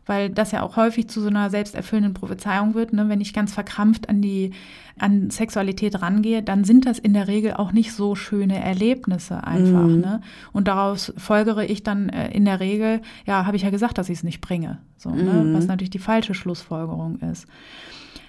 [0.07, 2.93] weil das ja auch häufig zu so einer selbsterfüllenden Prophezeiung wird.
[2.93, 3.09] Ne?
[3.09, 4.51] Wenn ich ganz verkrampft an die
[4.99, 9.83] an Sexualität rangehe, dann sind das in der Regel auch nicht so schöne Erlebnisse einfach.
[9.83, 9.99] Mhm.
[9.99, 10.21] Ne?
[10.53, 14.09] Und daraus folgere ich dann äh, in der Regel, ja, habe ich ja gesagt, dass
[14.09, 14.79] ich es nicht bringe.
[14.97, 15.23] So, ne?
[15.23, 15.51] mhm.
[15.51, 15.57] ne?
[15.57, 17.45] Was natürlich die falsche Schlussfolgerung ist.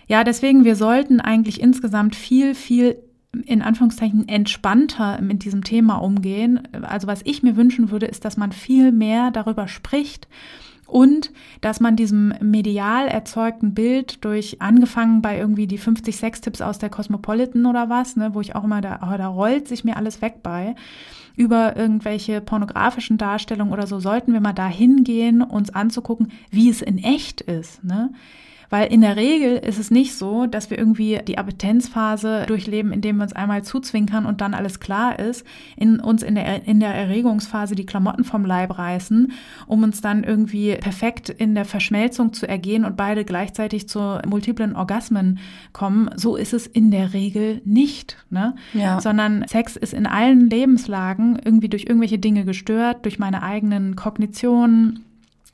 [0.09, 2.97] Ja, deswegen, wir sollten eigentlich insgesamt viel, viel
[3.45, 6.63] in Anführungszeichen entspannter mit diesem Thema umgehen.
[6.83, 10.29] Also was ich mir wünschen würde, ist, dass man viel mehr darüber spricht
[10.89, 16.79] und dass man diesem medial erzeugten Bild durch, angefangen bei irgendwie die 50 Sextipps aus
[16.79, 19.99] der Cosmopolitan oder was, ne, wo ich auch immer, da, oh, da rollt sich mir
[19.99, 20.75] alles weg bei,
[21.37, 26.81] über irgendwelche pornografischen Darstellungen oder so, sollten wir mal da hingehen, uns anzugucken, wie es
[26.81, 28.11] in echt ist, ne?
[28.71, 33.17] Weil in der Regel ist es nicht so, dass wir irgendwie die Appetenzphase durchleben, indem
[33.17, 35.47] wir uns einmal zuzwinkern und dann alles klar ist,
[35.77, 39.33] in uns in der, in der Erregungsphase die Klamotten vom Leib reißen,
[39.67, 44.77] um uns dann irgendwie perfekt in der Verschmelzung zu ergehen und beide gleichzeitig zu multiplen
[44.77, 45.39] Orgasmen
[45.73, 46.11] kommen.
[46.17, 48.55] So ist es in der Regel nicht, ne?
[48.75, 49.01] Ja.
[49.01, 55.05] Sondern Sex ist in allen Lebenslagen irgendwie durch irgendwelche Dinge gestört, durch meine eigenen Kognitionen,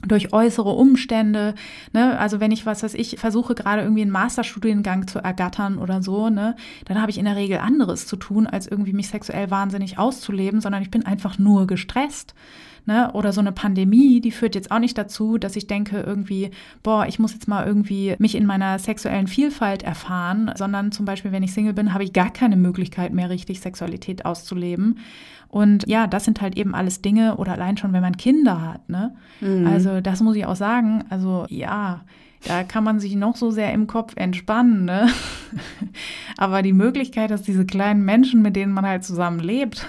[0.07, 1.55] durch äußere Umstände,
[1.93, 6.03] ne, also wenn ich was weiß ich versuche gerade irgendwie einen Masterstudiengang zu ergattern oder
[6.03, 9.51] so, ne, dann habe ich in der Regel anderes zu tun, als irgendwie mich sexuell
[9.51, 12.35] wahnsinnig auszuleben, sondern ich bin einfach nur gestresst.
[12.87, 13.11] Ne?
[13.15, 16.51] Oder so eine Pandemie, die führt jetzt auch nicht dazu, dass ich denke irgendwie,
[16.83, 21.33] boah, ich muss jetzt mal irgendwie mich in meiner sexuellen Vielfalt erfahren, sondern zum Beispiel,
[21.33, 24.99] wenn ich Single bin, habe ich gar keine Möglichkeit mehr richtig Sexualität auszuleben.
[25.49, 28.89] Und ja, das sind halt eben alles Dinge oder allein schon, wenn man Kinder hat,
[28.89, 29.15] ne?
[29.41, 29.67] Mhm.
[29.67, 31.05] Also das muss ich auch sagen.
[31.11, 32.01] Also ja,
[32.45, 35.09] da kann man sich noch so sehr im Kopf entspannen, ne?
[36.37, 39.87] Aber die Möglichkeit, dass diese kleinen Menschen, mit denen man halt zusammen lebt,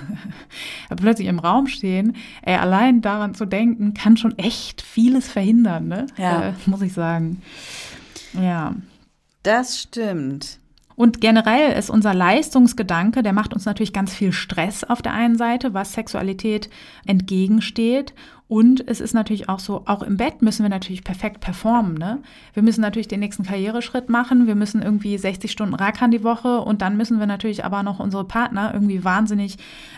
[0.96, 6.06] plötzlich im Raum stehen, ey, allein daran zu denken, kann schon echt vieles verhindern, ne?
[6.18, 6.50] Ja.
[6.50, 7.42] Äh, muss ich sagen.
[8.34, 8.76] Ja.
[9.44, 10.60] Das stimmt.
[10.96, 15.38] Und generell ist unser Leistungsgedanke, der macht uns natürlich ganz viel Stress auf der einen
[15.38, 16.70] Seite, was Sexualität
[17.06, 18.14] entgegensteht.
[18.48, 21.96] Und es ist natürlich auch so, auch im Bett müssen wir natürlich perfekt performen.
[21.96, 22.20] Ne?
[22.54, 24.46] Wir müssen natürlich den nächsten Karriereschritt machen.
[24.46, 28.00] Wir müssen irgendwie 60 Stunden rackern die Woche und dann müssen wir natürlich aber noch
[28.00, 29.58] unsere Partner irgendwie wahnsinnig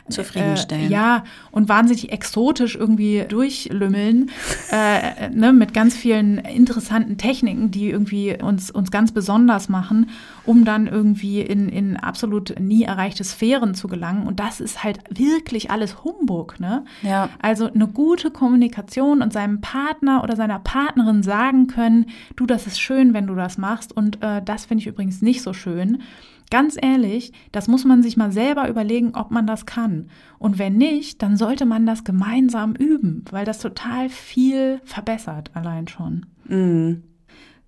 [0.09, 0.87] zufriedenstellen.
[0.87, 4.31] Äh, ja, und wahnsinnig exotisch irgendwie durchlümmeln
[4.71, 10.09] äh, ne, mit ganz vielen interessanten Techniken, die irgendwie uns, uns ganz besonders machen,
[10.47, 14.25] um dann irgendwie in, in absolut nie erreichte Sphären zu gelangen.
[14.25, 16.59] Und das ist halt wirklich alles Humbug.
[16.59, 16.85] Ne?
[17.03, 17.29] Ja.
[17.39, 22.79] Also eine gute Kommunikation und seinem Partner oder seiner Partnerin sagen können, du, das ist
[22.79, 26.01] schön, wenn du das machst und äh, das finde ich übrigens nicht so schön.
[26.49, 30.09] Ganz ehrlich, das muss man sich mal selber überlegen, ob man das kann.
[30.39, 35.89] Und wenn nicht, dann sollte man das gemeinsam üben, weil das total viel verbessert allein
[35.89, 36.25] schon.
[36.45, 37.03] Mhm.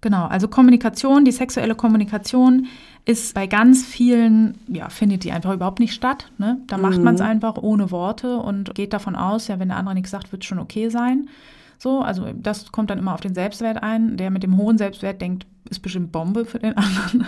[0.01, 2.67] Genau, also Kommunikation, die sexuelle Kommunikation
[3.05, 6.31] ist bei ganz vielen, ja, findet die einfach überhaupt nicht statt.
[6.37, 6.61] Ne?
[6.67, 6.83] Da mhm.
[6.83, 10.11] macht man es einfach ohne Worte und geht davon aus, ja, wenn der andere nichts
[10.11, 11.27] sagt, wird es schon okay sein.
[11.77, 14.17] So, also das kommt dann immer auf den Selbstwert ein.
[14.17, 17.25] Der mit dem hohen Selbstwert denkt, ist bestimmt Bombe für den anderen.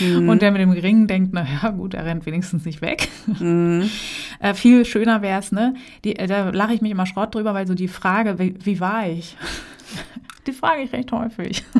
[0.00, 0.28] Mhm.
[0.28, 3.08] Und der mit dem geringen denkt, na ja, gut, er rennt wenigstens nicht weg.
[3.26, 3.88] Mhm.
[4.40, 5.74] Äh, viel schöner wäre es, ne?
[6.04, 8.78] Die, äh, da lache ich mich immer Schrott drüber, weil so die Frage, wie, wie
[8.78, 9.36] war ich?
[10.48, 11.64] die frage ich recht häufig.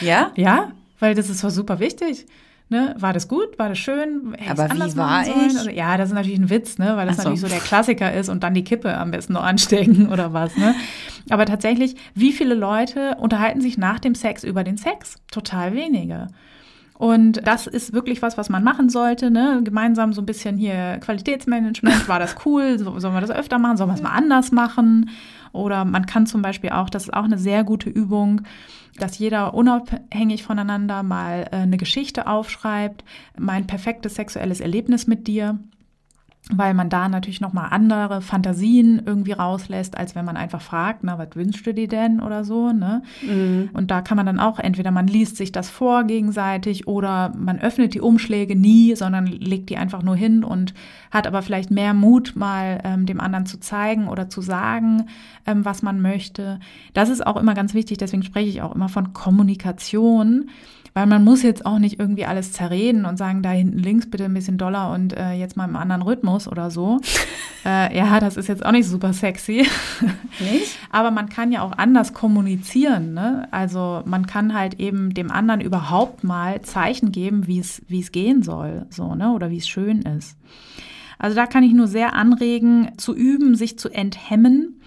[0.00, 0.30] Ja?
[0.36, 2.26] Ja, weil das ist so super wichtig.
[2.70, 2.94] Ne?
[2.98, 3.58] War das gut?
[3.58, 4.34] War das schön?
[4.36, 5.56] Hätte Aber wie war ich?
[5.56, 6.96] Also, ja, das ist natürlich ein Witz, ne?
[6.96, 7.22] weil das so.
[7.22, 10.54] natürlich so der Klassiker ist und dann die Kippe am besten noch anstecken oder was.
[10.56, 10.74] Ne?
[11.30, 15.14] Aber tatsächlich, wie viele Leute unterhalten sich nach dem Sex über den Sex?
[15.30, 16.28] Total wenige.
[16.98, 19.30] Und das ist wirklich was, was man machen sollte.
[19.30, 19.60] Ne?
[19.64, 22.08] Gemeinsam so ein bisschen hier Qualitätsmanagement.
[22.08, 22.78] War das cool?
[22.78, 23.76] Sollen wir das öfter machen?
[23.78, 25.08] Sollen wir es mal anders machen?
[25.52, 28.42] Oder man kann zum Beispiel auch, das ist auch eine sehr gute Übung,
[28.98, 33.04] dass jeder unabhängig voneinander mal äh, eine Geschichte aufschreibt,
[33.38, 35.58] mein perfektes sexuelles Erlebnis mit dir
[36.50, 41.18] weil man da natürlich nochmal andere Fantasien irgendwie rauslässt, als wenn man einfach fragt, na,
[41.18, 43.02] was wünschst du dir denn oder so, ne?
[43.26, 43.70] Mhm.
[43.74, 47.58] Und da kann man dann auch, entweder man liest sich das vor gegenseitig oder man
[47.58, 50.72] öffnet die Umschläge nie, sondern legt die einfach nur hin und
[51.10, 55.06] hat aber vielleicht mehr Mut, mal ähm, dem anderen zu zeigen oder zu sagen,
[55.46, 56.60] ähm, was man möchte.
[56.94, 60.48] Das ist auch immer ganz wichtig, deswegen spreche ich auch immer von Kommunikation
[60.98, 64.24] weil man muss jetzt auch nicht irgendwie alles zerreden und sagen, da hinten links bitte
[64.24, 66.98] ein bisschen doller und äh, jetzt mal im anderen Rhythmus oder so.
[67.64, 69.64] äh, ja, das ist jetzt auch nicht super sexy.
[70.40, 70.76] Nicht?
[70.90, 73.14] Aber man kann ja auch anders kommunizieren.
[73.14, 73.46] Ne?
[73.52, 78.10] Also man kann halt eben dem anderen überhaupt mal Zeichen geben, wie es wie es
[78.10, 80.36] gehen soll, so ne, oder wie es schön ist.
[81.16, 84.80] Also da kann ich nur sehr anregen, zu üben, sich zu enthemmen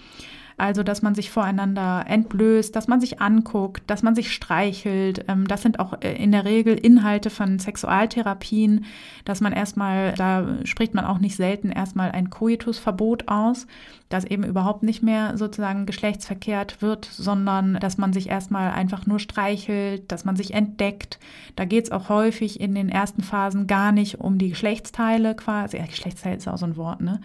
[0.56, 5.24] also, dass man sich voreinander entblößt, dass man sich anguckt, dass man sich streichelt.
[5.28, 8.84] Ähm, das sind auch äh, in der Regel Inhalte von Sexualtherapien,
[9.24, 13.66] dass man erstmal, da spricht man auch nicht selten erstmal ein Koitusverbot aus,
[14.08, 19.18] dass eben überhaupt nicht mehr sozusagen geschlechtsverkehrt wird, sondern dass man sich erstmal einfach nur
[19.18, 21.18] streichelt, dass man sich entdeckt.
[21.56, 25.78] Da geht es auch häufig in den ersten Phasen gar nicht um die Geschlechtsteile quasi.
[25.78, 27.20] Ja, Geschlechtsteil ist auch so ein Wort, ne?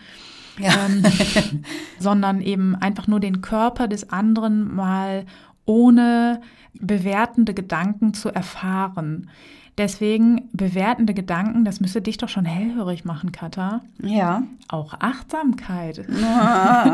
[0.59, 0.73] Ja.
[0.85, 1.03] ähm,
[1.99, 5.25] sondern eben einfach nur den Körper des anderen mal
[5.65, 6.41] ohne
[6.73, 9.29] bewertende Gedanken zu erfahren.
[9.77, 13.81] Deswegen bewertende Gedanken, das müsste dich doch schon hellhörig machen, Katha.
[14.01, 14.41] Ja.
[14.69, 15.97] Auch Achtsamkeit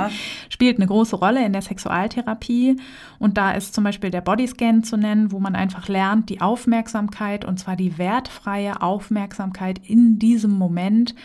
[0.50, 2.76] spielt eine große Rolle in der Sexualtherapie.
[3.20, 7.46] Und da ist zum Beispiel der Bodyscan zu nennen, wo man einfach lernt, die Aufmerksamkeit,
[7.46, 11.16] und zwar die wertfreie Aufmerksamkeit in diesem Moment,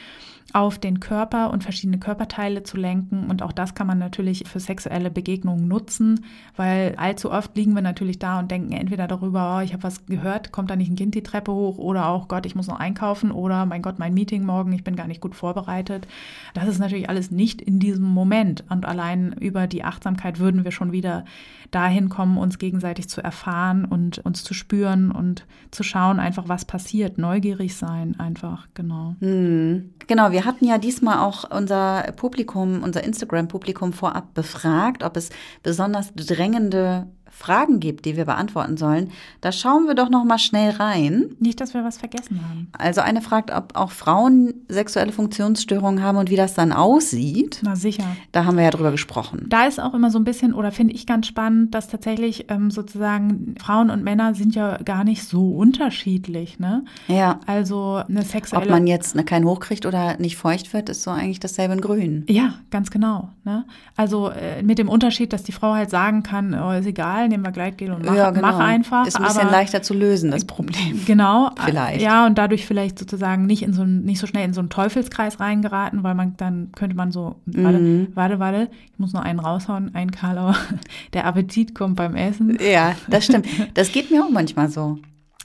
[0.55, 3.29] auf den Körper und verschiedene Körperteile zu lenken.
[3.29, 6.25] Und auch das kann man natürlich für sexuelle Begegnungen nutzen,
[6.57, 10.07] weil allzu oft liegen wir natürlich da und denken entweder darüber, oh, ich habe was
[10.07, 12.81] gehört, kommt da nicht ein Kind die Treppe hoch oder auch Gott, ich muss noch
[12.81, 16.09] einkaufen oder mein Gott, mein Meeting morgen, ich bin gar nicht gut vorbereitet.
[16.55, 18.65] Das ist natürlich alles nicht in diesem Moment.
[18.71, 21.27] Und allein über die Achtsamkeit würden wir schon wieder
[21.71, 26.65] dahin kommen, uns gegenseitig zu erfahren und uns zu spüren und zu schauen, einfach was
[26.65, 29.17] passiert, neugierig sein, einfach, genau.
[29.21, 29.91] Hm.
[30.07, 35.31] Genau, wir hatten ja diesmal auch unser Publikum, unser Instagram-Publikum vorab befragt, ob es
[35.63, 39.11] besonders drängende Fragen gibt, die wir beantworten sollen,
[39.41, 41.37] da schauen wir doch noch mal schnell rein.
[41.39, 42.69] Nicht, dass wir was vergessen haben.
[42.77, 47.61] Also eine fragt, ob auch Frauen sexuelle Funktionsstörungen haben und wie das dann aussieht.
[47.63, 48.05] Na sicher.
[48.33, 49.47] Da haben wir ja drüber gesprochen.
[49.49, 52.71] Da ist auch immer so ein bisschen, oder finde ich ganz spannend, dass tatsächlich ähm,
[52.71, 56.59] sozusagen Frauen und Männer sind ja gar nicht so unterschiedlich.
[56.59, 56.85] Ne?
[57.07, 57.41] Ja.
[57.47, 58.65] Also eine sexuelle.
[58.65, 61.81] Ob man jetzt ne, keinen hochkriegt oder nicht feucht wird, ist so eigentlich dasselbe in
[61.81, 62.25] Grün.
[62.29, 63.31] Ja, ganz genau.
[63.45, 63.65] Ne?
[63.97, 67.45] Also äh, mit dem Unterschied, dass die Frau halt sagen kann, oh, ist egal, nehmen
[67.45, 68.47] wir Gleitgel und mach, ja, genau.
[68.47, 69.07] mach einfach.
[69.07, 71.01] Ist ein bisschen aber, leichter zu lösen, das Problem.
[71.09, 71.51] Genau.
[71.65, 72.03] Vielleicht.
[72.03, 75.41] Ja, und dadurch vielleicht sozusagen nicht in so nicht so schnell in so einen Teufelskreis
[75.41, 78.09] reingeraten, weil man dann könnte man so, warte, mhm.
[78.15, 80.55] warte, warte, ich muss noch einen raushauen, einen Karlauer.
[81.15, 82.59] Der Appetit kommt beim Essen.
[82.61, 83.47] Ja, das stimmt.
[83.75, 84.99] Das geht mir auch manchmal so.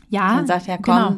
[0.09, 0.35] Ja.
[0.35, 0.95] Man sagt ja, komm.
[0.95, 1.17] Genau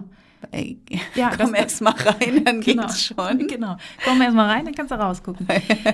[0.51, 0.79] ey,
[1.15, 3.47] ja, komm erst mal rein, dann genau, geht's schon.
[3.47, 5.47] Genau, komm erst mal rein, dann kannst du rausgucken.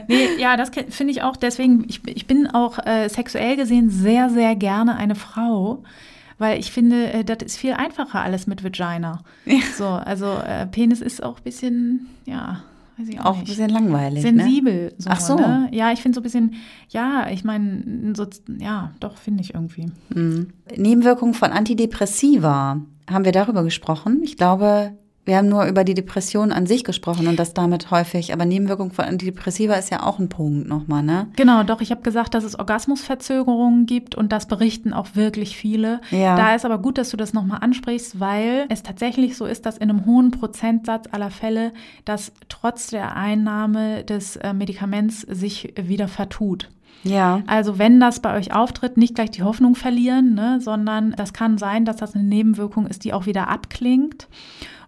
[0.08, 4.30] nee, ja, das finde ich auch, deswegen, ich, ich bin auch äh, sexuell gesehen sehr,
[4.30, 5.84] sehr gerne eine Frau,
[6.38, 9.24] weil ich finde, äh, das ist viel einfacher alles mit Vagina.
[9.46, 9.60] Ja.
[9.78, 12.64] So, also äh, Penis ist auch ein bisschen, ja,
[13.02, 13.42] weiß ich auch, auch nicht.
[13.42, 14.24] ein bisschen langweilig.
[14.24, 14.30] Ne?
[14.30, 14.86] Sensibel.
[14.86, 14.94] Ne?
[14.98, 15.36] So, Ach so.
[15.36, 15.70] Ne?
[15.72, 16.54] Ja, ich finde so ein bisschen,
[16.90, 18.28] ja, ich meine, so,
[18.60, 19.92] ja, doch, finde ich irgendwie.
[20.14, 20.48] Mhm.
[20.76, 24.22] Nebenwirkungen von Antidepressiva haben wir darüber gesprochen?
[24.24, 24.94] Ich glaube,
[25.24, 28.92] wir haben nur über die Depression an sich gesprochen und das damit häufig, aber Nebenwirkung
[28.92, 31.28] von Antidepressiva ist ja auch ein Punkt nochmal, ne?
[31.36, 36.02] Genau, doch, ich habe gesagt, dass es Orgasmusverzögerungen gibt und das berichten auch wirklich viele.
[36.10, 36.36] Ja.
[36.36, 39.78] Da ist aber gut, dass du das nochmal ansprichst, weil es tatsächlich so ist, dass
[39.78, 41.72] in einem hohen Prozentsatz aller Fälle
[42.04, 46.70] das trotz der Einnahme des äh, Medikaments sich wieder vertut.
[47.04, 47.42] Ja.
[47.48, 51.58] Also wenn das bei euch auftritt, nicht gleich die Hoffnung verlieren, ne, sondern das kann
[51.58, 54.28] sein, dass das eine Nebenwirkung ist, die auch wieder abklingt.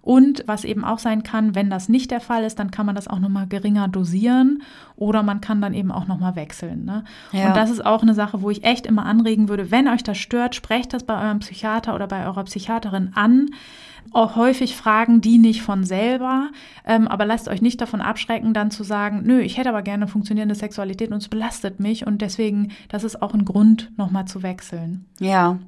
[0.04, 2.94] Und was eben auch sein kann, wenn das nicht der Fall ist, dann kann man
[2.94, 4.62] das auch nochmal geringer dosieren
[4.98, 6.84] oder man kann dann eben auch nochmal wechseln.
[6.84, 7.06] Ne?
[7.32, 7.48] Ja.
[7.48, 10.18] Und das ist auch eine Sache, wo ich echt immer anregen würde, wenn euch das
[10.18, 13.52] stört, sprecht das bei eurem Psychiater oder bei eurer Psychiaterin an.
[14.12, 16.50] Auch häufig fragen die nicht von selber,
[16.86, 20.10] ähm, aber lasst euch nicht davon abschrecken, dann zu sagen, nö, ich hätte aber gerne
[20.10, 24.44] funktionierende Sexualität und es belastet mich und deswegen, das ist auch ein Grund, nochmal zu
[24.44, 25.06] wechseln.
[25.22, 25.60] Ja,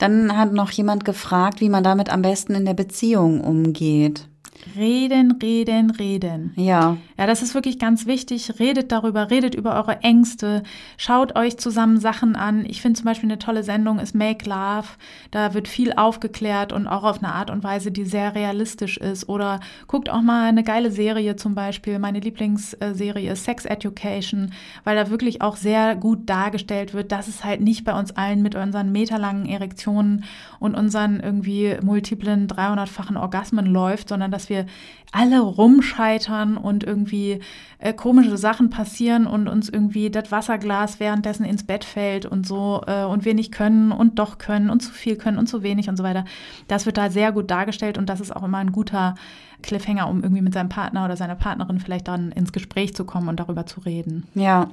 [0.00, 4.28] dann hat noch jemand gefragt, wie man damit am besten in der Beziehung umgeht.
[4.76, 6.52] Reden, reden, reden.
[6.56, 6.96] Ja.
[7.18, 8.58] Ja, das ist wirklich ganz wichtig.
[8.58, 10.62] Redet darüber, redet über eure Ängste,
[10.96, 12.64] schaut euch zusammen Sachen an.
[12.66, 14.88] Ich finde zum Beispiel eine tolle Sendung ist Make Love.
[15.30, 19.28] Da wird viel aufgeklärt und auch auf eine Art und Weise, die sehr realistisch ist.
[19.28, 21.98] Oder guckt auch mal eine geile Serie zum Beispiel.
[21.98, 24.52] Meine Lieblingsserie ist Sex Education,
[24.84, 28.42] weil da wirklich auch sehr gut dargestellt wird, dass es halt nicht bei uns allen
[28.42, 30.24] mit unseren meterlangen Erektionen
[30.58, 34.66] und unseren irgendwie multiplen 300-fachen Orgasmen läuft, sondern dass wir
[35.12, 37.40] alle rumscheitern und irgendwie
[37.78, 42.82] äh, komische Sachen passieren und uns irgendwie das Wasserglas währenddessen ins Bett fällt und so
[42.86, 45.88] äh, und wir nicht können und doch können und zu viel können und zu wenig
[45.88, 46.24] und so weiter.
[46.68, 49.14] Das wird da sehr gut dargestellt und das ist auch immer ein guter
[49.62, 53.28] Cliffhanger, um irgendwie mit seinem Partner oder seiner Partnerin vielleicht dann ins Gespräch zu kommen
[53.28, 54.26] und darüber zu reden.
[54.34, 54.70] Ja.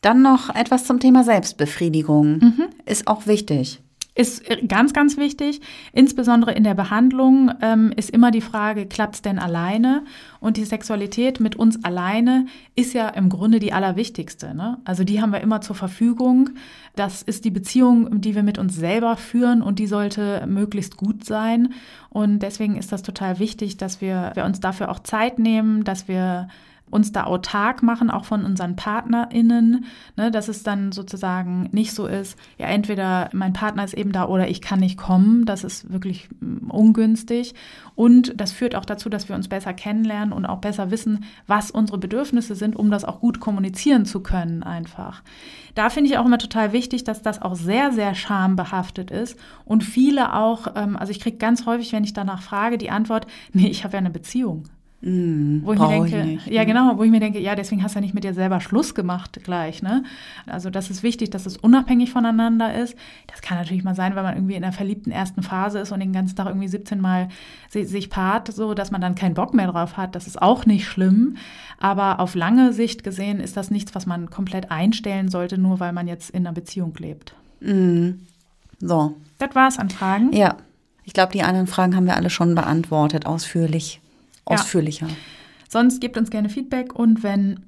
[0.00, 2.38] Dann noch etwas zum Thema Selbstbefriedigung.
[2.38, 2.64] Mhm.
[2.84, 3.80] Ist auch wichtig.
[4.14, 5.62] Ist ganz, ganz wichtig.
[5.94, 10.04] Insbesondere in der Behandlung ähm, ist immer die Frage, klappt es denn alleine?
[10.38, 12.44] Und die Sexualität mit uns alleine
[12.74, 14.54] ist ja im Grunde die allerwichtigste.
[14.54, 14.76] Ne?
[14.84, 16.50] Also die haben wir immer zur Verfügung.
[16.94, 21.24] Das ist die Beziehung, die wir mit uns selber führen und die sollte möglichst gut
[21.24, 21.72] sein.
[22.10, 26.06] Und deswegen ist das total wichtig, dass wir, wir uns dafür auch Zeit nehmen, dass
[26.06, 26.48] wir
[26.92, 29.86] uns da autark machen, auch von unseren PartnerInnen,
[30.16, 34.26] ne, dass es dann sozusagen nicht so ist, ja, entweder mein Partner ist eben da
[34.26, 35.46] oder ich kann nicht kommen.
[35.46, 37.54] Das ist wirklich mm, ungünstig.
[37.94, 41.70] Und das führt auch dazu, dass wir uns besser kennenlernen und auch besser wissen, was
[41.70, 45.22] unsere Bedürfnisse sind, um das auch gut kommunizieren zu können, einfach.
[45.74, 49.82] Da finde ich auch immer total wichtig, dass das auch sehr, sehr schambehaftet ist und
[49.82, 53.68] viele auch, ähm, also ich kriege ganz häufig, wenn ich danach frage, die Antwort, nee,
[53.68, 54.64] ich habe ja eine Beziehung.
[55.04, 57.96] Mm, wo ich mir denke, ich ja genau, wo ich mir denke, ja, deswegen hast
[57.96, 60.04] du ja nicht mit dir selber Schluss gemacht gleich, ne?
[60.46, 62.94] Also das ist wichtig, dass es unabhängig voneinander ist.
[63.26, 65.98] Das kann natürlich mal sein, wenn man irgendwie in der verliebten ersten Phase ist und
[65.98, 67.30] den ganzen Tag irgendwie 17 Mal
[67.68, 70.14] sich paart, so dass man dann keinen Bock mehr drauf hat.
[70.14, 71.36] Das ist auch nicht schlimm.
[71.80, 75.92] Aber auf lange Sicht gesehen ist das nichts, was man komplett einstellen sollte, nur weil
[75.92, 77.34] man jetzt in einer Beziehung lebt.
[77.60, 78.10] Mm.
[78.78, 79.16] So.
[79.38, 80.32] Das war's an Fragen.
[80.32, 80.54] Ja.
[81.04, 84.00] Ich glaube, die anderen Fragen haben wir alle schon beantwortet, ausführlich
[84.44, 85.06] ausführlicher.
[85.08, 85.14] Ja.
[85.68, 87.60] Sonst gebt uns gerne Feedback und wenn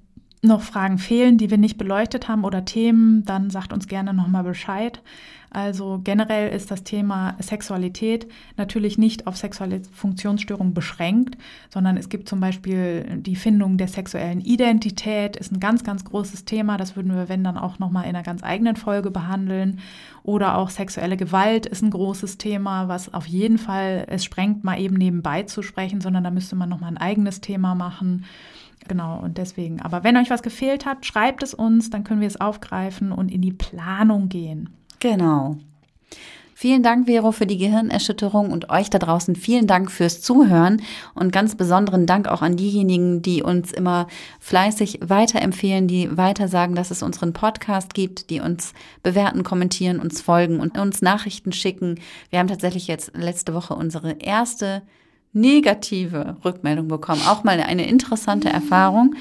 [0.42, 4.44] noch Fragen fehlen, die wir nicht beleuchtet haben oder Themen, dann sagt uns gerne nochmal
[4.44, 5.00] Bescheid.
[5.54, 8.26] Also generell ist das Thema Sexualität
[8.56, 11.38] natürlich nicht auf sexuelle Funktionsstörungen beschränkt,
[11.70, 16.44] sondern es gibt zum Beispiel die Findung der sexuellen Identität, ist ein ganz, ganz großes
[16.44, 16.76] Thema.
[16.76, 19.78] Das würden wir, wenn dann auch nochmal in einer ganz eigenen Folge behandeln.
[20.24, 24.80] Oder auch sexuelle Gewalt ist ein großes Thema, was auf jeden Fall, es sprengt mal
[24.80, 28.24] eben nebenbei zu sprechen, sondern da müsste man nochmal ein eigenes Thema machen.
[28.88, 29.80] Genau, und deswegen.
[29.82, 33.30] Aber wenn euch was gefehlt hat, schreibt es uns, dann können wir es aufgreifen und
[33.30, 34.70] in die Planung gehen.
[35.04, 35.58] Genau.
[36.54, 40.80] Vielen Dank, Vero, für die Gehirnerschütterung und euch da draußen vielen Dank fürs Zuhören
[41.14, 44.06] und ganz besonderen Dank auch an diejenigen, die uns immer
[44.40, 50.22] fleißig weiterempfehlen, die weiter sagen, dass es unseren Podcast gibt, die uns bewerten, kommentieren, uns
[50.22, 52.00] folgen und uns Nachrichten schicken.
[52.30, 54.80] Wir haben tatsächlich jetzt letzte Woche unsere erste
[55.34, 57.20] negative Rückmeldung bekommen.
[57.28, 59.14] Auch mal eine interessante Erfahrung.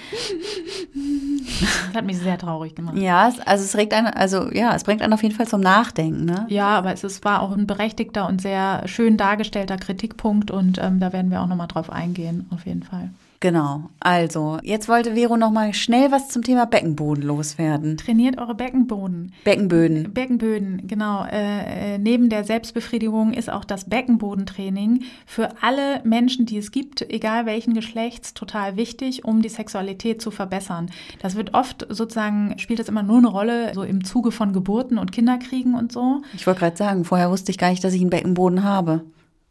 [1.60, 2.98] Das hat mich sehr traurig gemacht.
[2.98, 6.26] Ja, also es regt einen, also ja, es bringt einen auf jeden Fall zum Nachdenken.
[6.26, 6.46] Ne?
[6.50, 11.00] Ja, aber es ist, war auch ein berechtigter und sehr schön dargestellter Kritikpunkt und ähm,
[11.00, 13.10] da werden wir auch nochmal drauf eingehen, auf jeden Fall.
[13.44, 13.90] Genau.
[14.00, 17.98] Also, jetzt wollte Vero noch mal schnell was zum Thema Beckenboden loswerden.
[17.98, 19.34] Trainiert eure Beckenboden.
[19.44, 20.14] Beckenböden.
[20.14, 21.26] Beckenböden, genau.
[21.26, 27.02] Äh, äh, neben der Selbstbefriedigung ist auch das Beckenbodentraining für alle Menschen, die es gibt,
[27.02, 30.90] egal welchen Geschlechts, total wichtig, um die Sexualität zu verbessern.
[31.22, 34.98] Das wird oft sozusagen, spielt das immer nur eine Rolle, so im Zuge von Geburten
[34.98, 36.22] und Kinderkriegen und so.
[36.34, 39.04] Ich wollte gerade sagen, vorher wusste ich gar nicht, dass ich einen Beckenboden habe.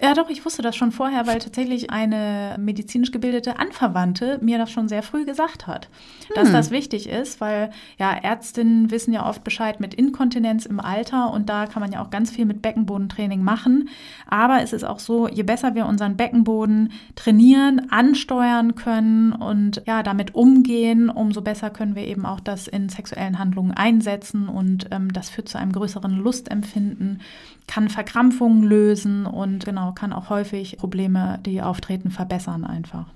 [0.03, 4.73] Ja, doch, ich wusste das schon vorher, weil tatsächlich eine medizinisch gebildete Anverwandte mir das
[4.73, 5.89] schon sehr früh gesagt hat,
[6.35, 6.55] dass hm.
[6.55, 11.49] das wichtig ist, weil ja, Ärztinnen wissen ja oft Bescheid mit Inkontinenz im Alter und
[11.49, 13.91] da kann man ja auch ganz viel mit Beckenbodentraining machen.
[14.27, 20.03] Aber es ist auch so, je besser wir unseren Beckenboden trainieren, ansteuern können und ja,
[20.03, 25.13] damit umgehen, umso besser können wir eben auch das in sexuellen Handlungen einsetzen und ähm,
[25.13, 27.21] das führt zu einem größeren Lustempfinden
[27.67, 33.07] kann Verkrampfungen lösen und genau, kann auch häufig Probleme, die auftreten, verbessern einfach.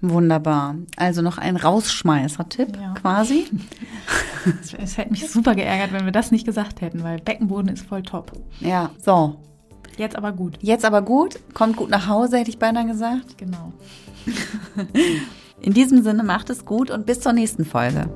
[0.00, 0.76] Wunderbar.
[0.96, 2.94] Also noch ein Rausschmeißer-Tipp ja.
[2.94, 3.46] quasi.
[4.78, 8.02] Es hätte mich super geärgert, wenn wir das nicht gesagt hätten, weil Beckenboden ist voll
[8.02, 8.32] top.
[8.60, 9.36] Ja, so.
[9.96, 10.58] Jetzt aber gut.
[10.60, 11.38] Jetzt aber gut.
[11.54, 13.38] Kommt gut nach Hause, hätte ich beinahe gesagt.
[13.38, 13.72] Genau.
[15.60, 18.10] In diesem Sinne macht es gut und bis zur nächsten Folge.